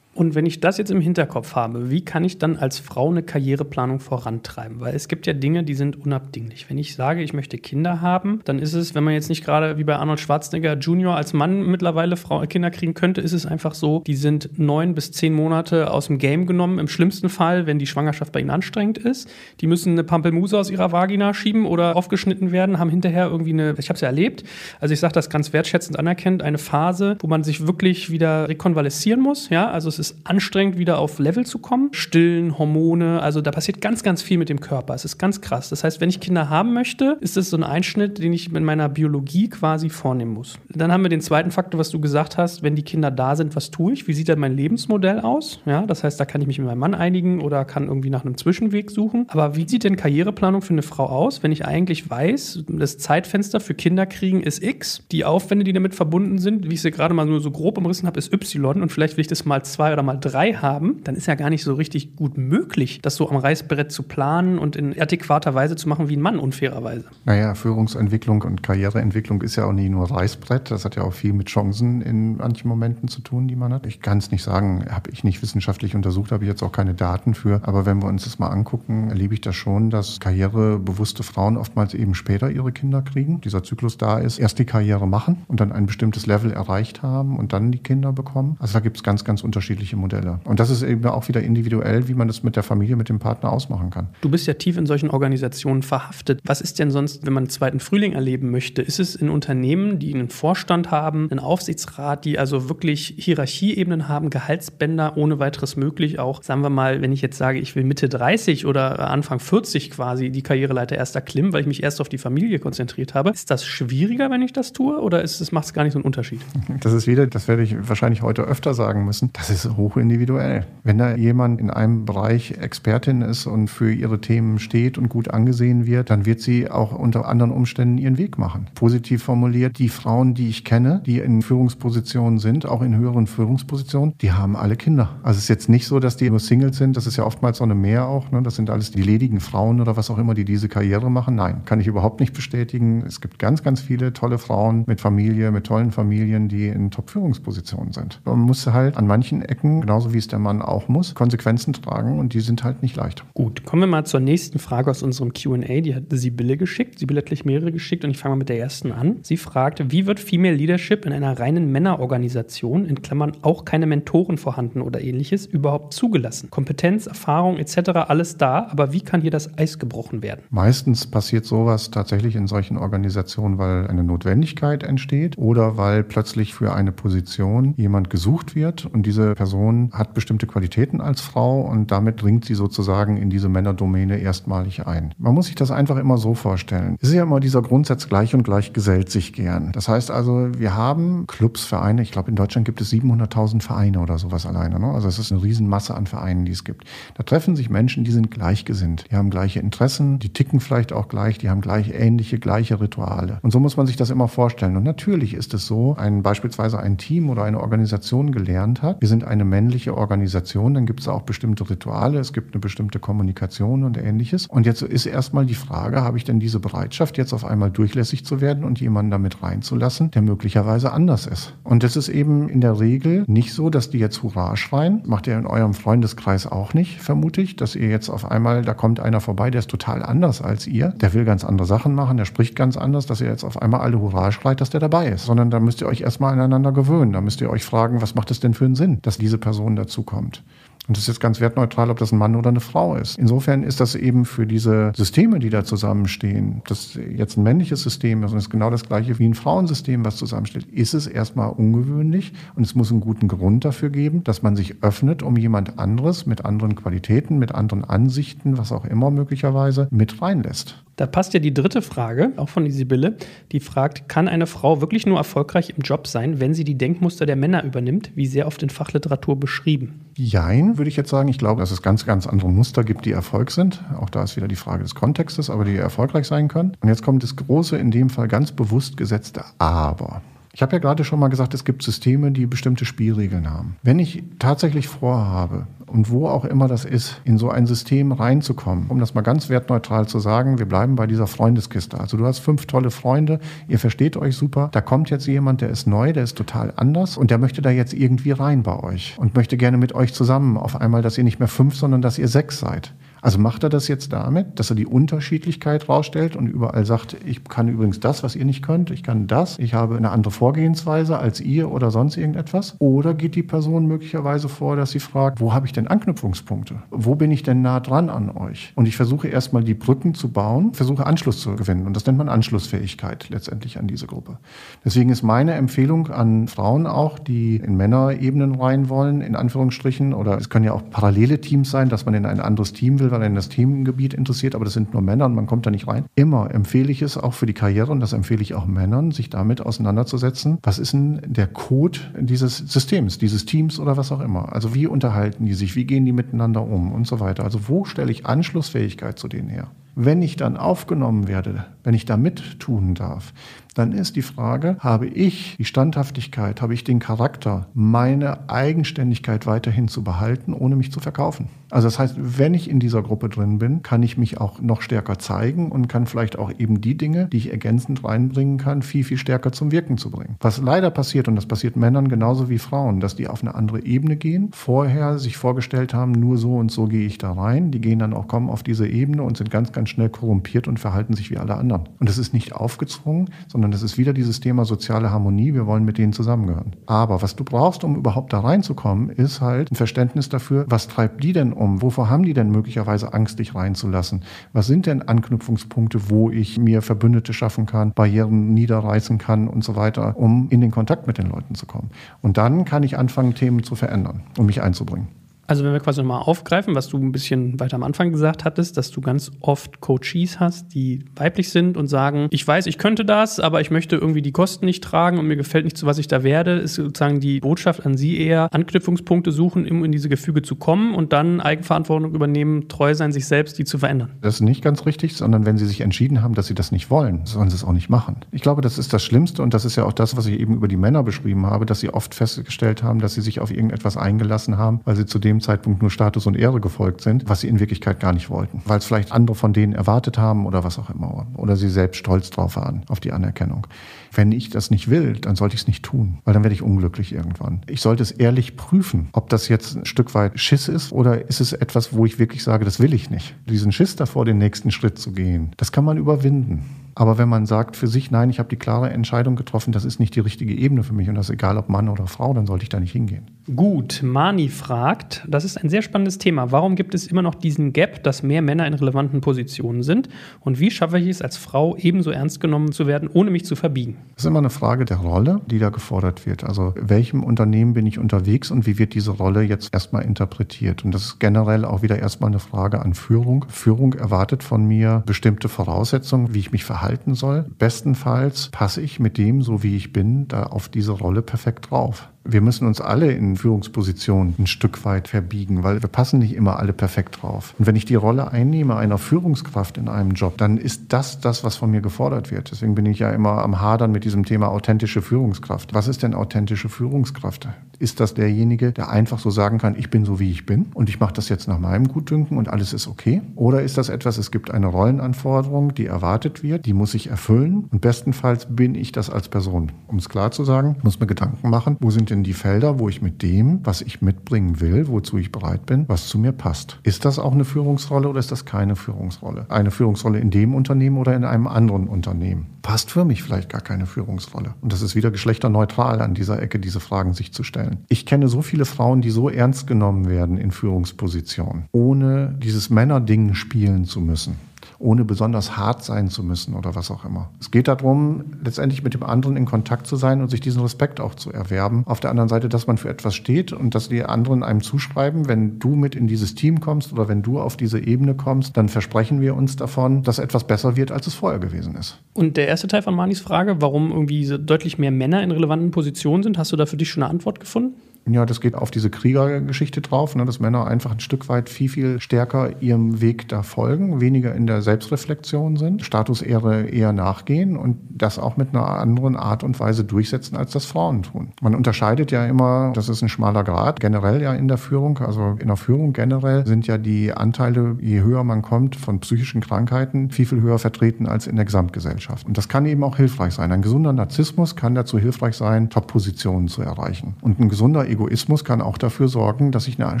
[0.16, 3.22] Und wenn ich das jetzt im Hinterkopf habe, wie kann ich dann als Frau eine
[3.22, 4.80] Karriereplanung vorantreiben?
[4.80, 6.70] Weil es gibt ja Dinge, die sind unabdinglich.
[6.70, 9.76] Wenn ich sage, ich möchte Kinder haben, dann ist es, wenn man jetzt nicht gerade
[9.76, 13.74] wie bei Arnold Schwarzenegger Junior als Mann mittlerweile Frau, Kinder kriegen könnte, ist es einfach
[13.74, 16.78] so, die sind neun bis zehn Monate aus dem Game genommen.
[16.78, 19.28] Im schlimmsten Fall, wenn die Schwangerschaft bei ihnen anstrengend ist.
[19.60, 23.74] Die müssen eine Pampelmuse aus ihrer Vagina schieben oder aufgeschnitten werden, haben hinterher irgendwie eine,
[23.78, 24.44] ich habe es ja erlebt,
[24.80, 29.20] also ich sage das ganz wertschätzend anerkennt, eine Phase, wo man sich wirklich wieder rekonvaleszieren
[29.20, 29.50] muss.
[29.50, 31.88] Ja, also es ist ist anstrengend, wieder auf Level zu kommen.
[31.92, 34.94] Stillen, Hormone, also da passiert ganz, ganz viel mit dem Körper.
[34.94, 35.68] Es ist ganz krass.
[35.68, 38.64] Das heißt, wenn ich Kinder haben möchte, ist das so ein Einschnitt, den ich in
[38.64, 40.58] meiner Biologie quasi vornehmen muss.
[40.68, 43.56] Dann haben wir den zweiten Faktor, was du gesagt hast, wenn die Kinder da sind,
[43.56, 44.08] was tue ich?
[44.08, 45.60] Wie sieht dann mein Lebensmodell aus?
[45.66, 48.24] Ja, das heißt, da kann ich mich mit meinem Mann einigen oder kann irgendwie nach
[48.24, 49.26] einem Zwischenweg suchen.
[49.28, 53.60] Aber wie sieht denn Karriereplanung für eine Frau aus, wenn ich eigentlich weiß, das Zeitfenster
[53.60, 57.14] für Kinder kriegen ist X, die Aufwände, die damit verbunden sind, wie ich sie gerade
[57.14, 59.92] mal nur so grob umrissen habe, ist Y und vielleicht will ich das mal zwei
[59.96, 63.30] oder mal drei haben, dann ist ja gar nicht so richtig gut möglich, das so
[63.30, 67.06] am Reißbrett zu planen und in adäquater Weise zu machen wie ein Mann, unfairerweise.
[67.24, 71.32] Naja, Führungsentwicklung und Karriereentwicklung ist ja auch nicht nur Reißbrett, das hat ja auch viel
[71.32, 73.86] mit Chancen in manchen Momenten zu tun, die man hat.
[73.86, 76.92] Ich kann es nicht sagen, habe ich nicht wissenschaftlich untersucht, habe ich jetzt auch keine
[76.92, 81.22] Daten für, aber wenn wir uns das mal angucken, erlebe ich das schon, dass karrierebewusste
[81.22, 85.38] Frauen oftmals eben später ihre Kinder kriegen, dieser Zyklus da ist, erst die Karriere machen
[85.48, 88.56] und dann ein bestimmtes Level erreicht haben und dann die Kinder bekommen.
[88.60, 90.40] Also da gibt es ganz, ganz unterschiedliche unterschiedliche Modelle.
[90.44, 93.18] Und das ist eben auch wieder individuell, wie man das mit der Familie, mit dem
[93.18, 94.08] Partner ausmachen kann.
[94.20, 96.40] Du bist ja tief in solchen Organisationen verhaftet.
[96.44, 98.82] Was ist denn sonst, wenn man einen zweiten Frühling erleben möchte?
[98.82, 104.30] Ist es in Unternehmen, die einen Vorstand haben, einen Aufsichtsrat, die also wirklich Hierarchieebenen haben,
[104.30, 108.08] Gehaltsbänder ohne weiteres möglich, auch, sagen wir mal, wenn ich jetzt sage, ich will Mitte
[108.08, 112.18] 30 oder Anfang 40 quasi die Karriereleiter erst erklimmen, weil ich mich erst auf die
[112.18, 115.92] Familie konzentriert habe, ist das schwieriger, wenn ich das tue oder macht es gar nicht
[115.92, 116.40] so einen Unterschied?
[116.80, 120.66] Das ist wieder, das werde ich wahrscheinlich heute öfter sagen müssen, das ist hochindividuell.
[120.82, 125.30] Wenn da jemand in einem Bereich Expertin ist und für ihre Themen steht und gut
[125.30, 128.66] angesehen wird, dann wird sie auch unter anderen Umständen ihren Weg machen.
[128.74, 134.14] Positiv formuliert, die Frauen, die ich kenne, die in Führungspositionen sind, auch in höheren Führungspositionen,
[134.20, 135.16] die haben alle Kinder.
[135.22, 137.58] Also es ist jetzt nicht so, dass die nur Singles sind, das ist ja oftmals
[137.58, 138.42] so eine Mehr auch, ne?
[138.42, 141.34] das sind alles die ledigen Frauen oder was auch immer, die diese Karriere machen.
[141.34, 143.02] Nein, kann ich überhaupt nicht bestätigen.
[143.06, 147.92] Es gibt ganz, ganz viele tolle Frauen mit Familie, mit tollen Familien, die in Top-Führungspositionen
[147.92, 148.20] sind.
[148.24, 152.18] Man muss halt an manchen Ecken, genauso wie es der Mann auch muss, Konsequenzen tragen
[152.18, 153.24] und die sind halt nicht leicht.
[153.34, 155.80] Gut, kommen wir mal zur nächsten Frage aus unserem QA.
[155.80, 156.98] Die hat Sibylle geschickt.
[156.98, 159.16] Sibylle hat gleich mehrere geschickt und ich fange mal mit der ersten an.
[159.22, 164.38] Sie fragt, wie wird Female Leadership in einer reinen Männerorganisation, in Klammern auch keine Mentoren
[164.38, 166.50] vorhanden oder ähnliches, überhaupt zugelassen?
[166.50, 167.90] Kompetenz, Erfahrung etc.
[168.08, 170.42] alles da, aber wie kann hier das Eis gebrochen werden?
[170.50, 176.74] Meistens passiert sowas tatsächlich in solchen Organisationen, weil eine Notwendigkeit entsteht oder weil plötzlich für
[176.74, 179.55] eine Position jemand gesucht wird und diese Person
[179.92, 185.14] hat bestimmte Qualitäten als Frau und damit dringt sie sozusagen in diese Männerdomäne erstmalig ein.
[185.18, 186.96] Man muss sich das einfach immer so vorstellen.
[187.00, 189.72] Es ist ja immer dieser Grundsatz, gleich und gleich gesellt sich gern.
[189.72, 194.00] Das heißt also, wir haben Clubs, Vereine, ich glaube in Deutschland gibt es 700.000 Vereine
[194.00, 194.78] oder sowas alleine.
[194.78, 194.90] Ne?
[194.92, 196.84] Also es ist eine Riesenmasse an Vereinen, die es gibt.
[197.14, 199.06] Da treffen sich Menschen, die sind gleichgesinnt.
[199.10, 203.38] Die haben gleiche Interessen, die ticken vielleicht auch gleich, die haben gleich ähnliche, gleiche Rituale.
[203.42, 204.76] Und so muss man sich das immer vorstellen.
[204.76, 209.08] Und natürlich ist es so, ein beispielsweise ein Team oder eine Organisation gelernt hat, wir
[209.08, 213.84] sind eine männliche Organisation, dann gibt es auch bestimmte Rituale, es gibt eine bestimmte Kommunikation
[213.84, 214.46] und ähnliches.
[214.46, 218.24] Und jetzt ist erstmal die Frage, habe ich denn diese Bereitschaft, jetzt auf einmal durchlässig
[218.24, 221.54] zu werden und jemanden damit reinzulassen, der möglicherweise anders ist?
[221.64, 225.02] Und das ist eben in der Regel nicht so, dass die jetzt Hurra schreien.
[225.06, 228.74] Macht ihr in eurem Freundeskreis auch nicht, vermute ich, dass ihr jetzt auf einmal, da
[228.74, 232.16] kommt einer vorbei, der ist total anders als ihr, der will ganz andere Sachen machen,
[232.16, 235.08] der spricht ganz anders, dass ihr jetzt auf einmal alle Hurra schreit, dass der dabei
[235.08, 235.26] ist.
[235.26, 237.12] Sondern da müsst ihr euch erstmal aneinander gewöhnen.
[237.12, 239.74] Da müsst ihr euch fragen, was macht es denn für einen Sinn, dass diese Person
[239.74, 240.44] dazukommt?
[240.88, 243.18] Und das ist jetzt ganz wertneutral, ob das ein Mann oder eine Frau ist.
[243.18, 248.22] Insofern ist das eben für diese Systeme, die da zusammenstehen, das jetzt ein männliches System
[248.22, 251.50] ist und es ist genau das gleiche wie ein Frauensystem, was zusammensteht, ist es erstmal
[251.50, 255.78] ungewöhnlich und es muss einen guten Grund dafür geben, dass man sich öffnet, um jemand
[255.78, 260.82] anderes mit anderen Qualitäten, mit anderen Ansichten, was auch immer möglicherweise, mit reinlässt.
[260.96, 263.16] Da passt ja die dritte Frage, auch von die Sibylle,
[263.52, 267.26] die fragt, kann eine Frau wirklich nur erfolgreich im Job sein, wenn sie die Denkmuster
[267.26, 270.06] der Männer übernimmt, wie sehr oft in Fachliteratur beschrieben?
[270.16, 271.28] Jein, würde ich jetzt sagen.
[271.28, 273.82] Ich glaube, dass es ganz, ganz andere Muster gibt, die Erfolg sind.
[274.00, 276.76] Auch da ist wieder die Frage des Kontextes, aber die erfolgreich sein können.
[276.80, 280.22] Und jetzt kommt das große, in dem Fall ganz bewusst gesetzte Aber.
[280.52, 283.76] Ich habe ja gerade schon mal gesagt, es gibt Systeme, die bestimmte Spielregeln haben.
[283.82, 288.86] Wenn ich tatsächlich vorhabe, und wo auch immer das ist, in so ein System reinzukommen,
[288.88, 291.98] um das mal ganz wertneutral zu sagen, wir bleiben bei dieser Freundeskiste.
[292.00, 295.70] Also du hast fünf tolle Freunde, ihr versteht euch super, da kommt jetzt jemand, der
[295.70, 299.16] ist neu, der ist total anders und der möchte da jetzt irgendwie rein bei euch
[299.18, 302.18] und möchte gerne mit euch zusammen auf einmal, dass ihr nicht mehr fünf, sondern dass
[302.18, 302.92] ihr sechs seid.
[303.26, 307.42] Also macht er das jetzt damit, dass er die Unterschiedlichkeit rausstellt und überall sagt, ich
[307.42, 311.18] kann übrigens das, was ihr nicht könnt, ich kann das, ich habe eine andere Vorgehensweise
[311.18, 312.76] als ihr oder sonst irgendetwas?
[312.78, 316.76] Oder geht die Person möglicherweise vor, dass sie fragt, wo habe ich denn Anknüpfungspunkte?
[316.92, 318.72] Wo bin ich denn nah dran an euch?
[318.76, 321.84] Und ich versuche erstmal die Brücken zu bauen, versuche Anschluss zu gewinnen.
[321.84, 324.38] Und das nennt man Anschlussfähigkeit letztendlich an diese Gruppe.
[324.84, 330.38] Deswegen ist meine Empfehlung an Frauen auch, die in Männerebenen rein wollen, in Anführungsstrichen, oder
[330.38, 333.22] es können ja auch parallele Teams sein, dass man in ein anderes Team will, weil
[333.22, 335.88] er in das Themengebiet interessiert, aber das sind nur Männer und man kommt da nicht
[335.88, 336.04] rein.
[336.16, 339.30] Immer empfehle ich es auch für die Karriere und das empfehle ich auch Männern, sich
[339.30, 340.58] damit auseinanderzusetzen.
[340.62, 344.52] Was ist denn der Code dieses Systems, dieses Teams oder was auch immer?
[344.52, 347.44] Also wie unterhalten die sich, wie gehen die miteinander um und so weiter.
[347.44, 349.68] Also wo stelle ich Anschlussfähigkeit zu denen her?
[349.94, 353.32] Wenn ich dann aufgenommen werde, wenn ich da mittun darf,
[353.76, 359.88] dann ist die Frage, habe ich die Standhaftigkeit, habe ich den Charakter, meine Eigenständigkeit weiterhin
[359.88, 361.48] zu behalten, ohne mich zu verkaufen.
[361.70, 364.82] Also das heißt, wenn ich in dieser Gruppe drin bin, kann ich mich auch noch
[364.82, 369.04] stärker zeigen und kann vielleicht auch eben die Dinge, die ich ergänzend reinbringen kann, viel,
[369.04, 370.36] viel stärker zum Wirken zu bringen.
[370.40, 373.84] Was leider passiert, und das passiert Männern genauso wie Frauen, dass die auf eine andere
[373.84, 377.72] Ebene gehen, vorher sich vorgestellt haben, nur so und so gehe ich da rein.
[377.72, 380.78] Die gehen dann auch kommen auf diese Ebene und sind ganz, ganz schnell korrumpiert und
[380.78, 381.88] verhalten sich wie alle anderen.
[381.98, 385.52] Und das ist nicht aufgezwungen, sondern sondern das ist wieder dieses Thema soziale Harmonie.
[385.52, 386.76] Wir wollen mit denen zusammengehören.
[386.86, 391.24] Aber was du brauchst, um überhaupt da reinzukommen, ist halt ein Verständnis dafür, was treibt
[391.24, 391.82] die denn um?
[391.82, 394.22] Wovor haben die denn möglicherweise Angst, dich reinzulassen?
[394.52, 399.74] Was sind denn Anknüpfungspunkte, wo ich mir Verbündete schaffen kann, Barrieren niederreißen kann und so
[399.74, 401.90] weiter, um in den Kontakt mit den Leuten zu kommen?
[402.22, 405.08] Und dann kann ich anfangen, Themen zu verändern und mich einzubringen.
[405.46, 408.76] Also wenn wir quasi nochmal aufgreifen, was du ein bisschen weiter am Anfang gesagt hattest,
[408.76, 413.04] dass du ganz oft Coaches hast, die weiblich sind und sagen, ich weiß, ich könnte
[413.04, 415.98] das, aber ich möchte irgendwie die Kosten nicht tragen und mir gefällt nicht, zu was
[415.98, 420.08] ich da werde, ist sozusagen die Botschaft an sie eher, Anknüpfungspunkte suchen, um in diese
[420.08, 424.10] Gefüge zu kommen und dann Eigenverantwortung übernehmen, treu sein, sich selbst, die zu verändern.
[424.20, 426.90] Das ist nicht ganz richtig, sondern wenn sie sich entschieden haben, dass sie das nicht
[426.90, 428.16] wollen, sollen sie es auch nicht machen.
[428.32, 430.54] Ich glaube, das ist das Schlimmste und das ist ja auch das, was ich eben
[430.54, 433.96] über die Männer beschrieben habe, dass sie oft festgestellt haben, dass sie sich auf irgendetwas
[433.96, 437.48] eingelassen haben, weil sie zu dem Zeitpunkt nur Status und Ehre gefolgt sind, was sie
[437.48, 440.78] in Wirklichkeit gar nicht wollten, weil es vielleicht andere von denen erwartet haben oder was
[440.78, 441.26] auch immer.
[441.36, 443.66] Oder sie selbst stolz drauf waren, auf die Anerkennung.
[444.12, 446.62] Wenn ich das nicht will, dann sollte ich es nicht tun, weil dann werde ich
[446.62, 447.60] unglücklich irgendwann.
[447.66, 451.40] Ich sollte es ehrlich prüfen, ob das jetzt ein Stück weit Schiss ist oder ist
[451.40, 453.34] es etwas, wo ich wirklich sage, das will ich nicht.
[453.48, 456.64] Diesen Schiss davor, den nächsten Schritt zu gehen, das kann man überwinden.
[456.98, 460.00] Aber wenn man sagt für sich, nein, ich habe die klare Entscheidung getroffen, das ist
[460.00, 462.46] nicht die richtige Ebene für mich und das ist egal, ob Mann oder Frau, dann
[462.46, 463.26] sollte ich da nicht hingehen.
[463.54, 466.52] Gut, Mani fragt, das ist ein sehr spannendes Thema.
[466.52, 470.08] Warum gibt es immer noch diesen Gap, dass mehr Männer in relevanten Positionen sind?
[470.40, 473.56] Und wie schaffe ich es als Frau ebenso ernst genommen zu werden, ohne mich zu
[473.56, 473.98] verbiegen?
[474.14, 476.44] Das ist immer eine Frage der Rolle, die da gefordert wird.
[476.44, 480.82] Also welchem Unternehmen bin ich unterwegs und wie wird diese Rolle jetzt erstmal interpretiert?
[480.82, 483.44] Und das ist generell auch wieder erstmal eine Frage an Führung.
[483.50, 487.46] Führung erwartet von mir bestimmte Voraussetzungen, wie ich mich verhalte verhalten soll.
[487.58, 492.08] Bestenfalls passe ich mit dem, so wie ich bin, da auf diese Rolle perfekt drauf
[492.28, 496.58] wir müssen uns alle in Führungspositionen ein Stück weit verbiegen, weil wir passen nicht immer
[496.58, 497.54] alle perfekt drauf.
[497.58, 501.44] Und wenn ich die Rolle einnehme einer Führungskraft in einem Job, dann ist das das,
[501.44, 502.50] was von mir gefordert wird.
[502.50, 505.74] Deswegen bin ich ja immer am Hadern mit diesem Thema authentische Führungskraft.
[505.74, 507.48] Was ist denn authentische Führungskraft?
[507.78, 510.88] Ist das derjenige, der einfach so sagen kann, ich bin so wie ich bin und
[510.88, 513.20] ich mache das jetzt nach meinem Gutdünken und alles ist okay?
[513.34, 517.66] Oder ist das etwas, es gibt eine Rollenanforderung, die erwartet wird, die muss ich erfüllen
[517.70, 519.72] und bestenfalls bin ich das als Person.
[519.88, 522.88] Um es klar zu sagen, muss mir Gedanken machen, wo sind denn die Felder, wo
[522.88, 526.78] ich mit dem, was ich mitbringen will, wozu ich bereit bin, was zu mir passt.
[526.82, 529.46] Ist das auch eine Führungsrolle oder ist das keine Führungsrolle?
[529.48, 532.46] Eine Führungsrolle in dem Unternehmen oder in einem anderen Unternehmen?
[532.62, 534.54] Passt für mich vielleicht gar keine Führungsrolle.
[534.60, 537.78] Und das ist wieder geschlechterneutral an dieser Ecke, diese Fragen sich zu stellen.
[537.88, 543.34] Ich kenne so viele Frauen, die so ernst genommen werden in Führungspositionen, ohne dieses Männerding
[543.34, 544.36] spielen zu müssen
[544.78, 547.30] ohne besonders hart sein zu müssen oder was auch immer.
[547.40, 551.00] Es geht darum, letztendlich mit dem anderen in Kontakt zu sein und sich diesen Respekt
[551.00, 551.82] auch zu erwerben.
[551.86, 555.28] Auf der anderen Seite, dass man für etwas steht und dass die anderen einem zuschreiben,
[555.28, 558.68] wenn du mit in dieses Team kommst oder wenn du auf diese Ebene kommst, dann
[558.68, 561.98] versprechen wir uns davon, dass etwas besser wird, als es vorher gewesen ist.
[562.14, 566.22] Und der erste Teil von Manis Frage, warum irgendwie deutlich mehr Männer in relevanten Positionen
[566.22, 567.74] sind, hast du da für dich schon eine Antwort gefunden?
[568.08, 571.68] Ja, das geht auf diese Kriegergeschichte drauf, ne, dass Männer einfach ein Stück weit viel,
[571.68, 577.78] viel stärker ihrem Weg da folgen, weniger in der Selbstreflexion sind, Statusehre eher nachgehen und
[577.90, 581.32] das auch mit einer anderen Art und Weise durchsetzen, als das Frauen tun.
[581.40, 585.36] Man unterscheidet ja immer, das ist ein schmaler Grad, generell ja in der Führung, also
[585.40, 590.10] in der Führung generell sind ja die Anteile, je höher man kommt von psychischen Krankheiten,
[590.10, 592.26] viel, viel höher vertreten als in der Gesamtgesellschaft.
[592.26, 593.50] Und das kann eben auch hilfreich sein.
[593.50, 597.16] Ein gesunder Narzissmus kann dazu hilfreich sein, Top-Positionen zu erreichen.
[597.20, 600.00] Und ein gesunder Egoismus kann auch dafür sorgen, dass ich eine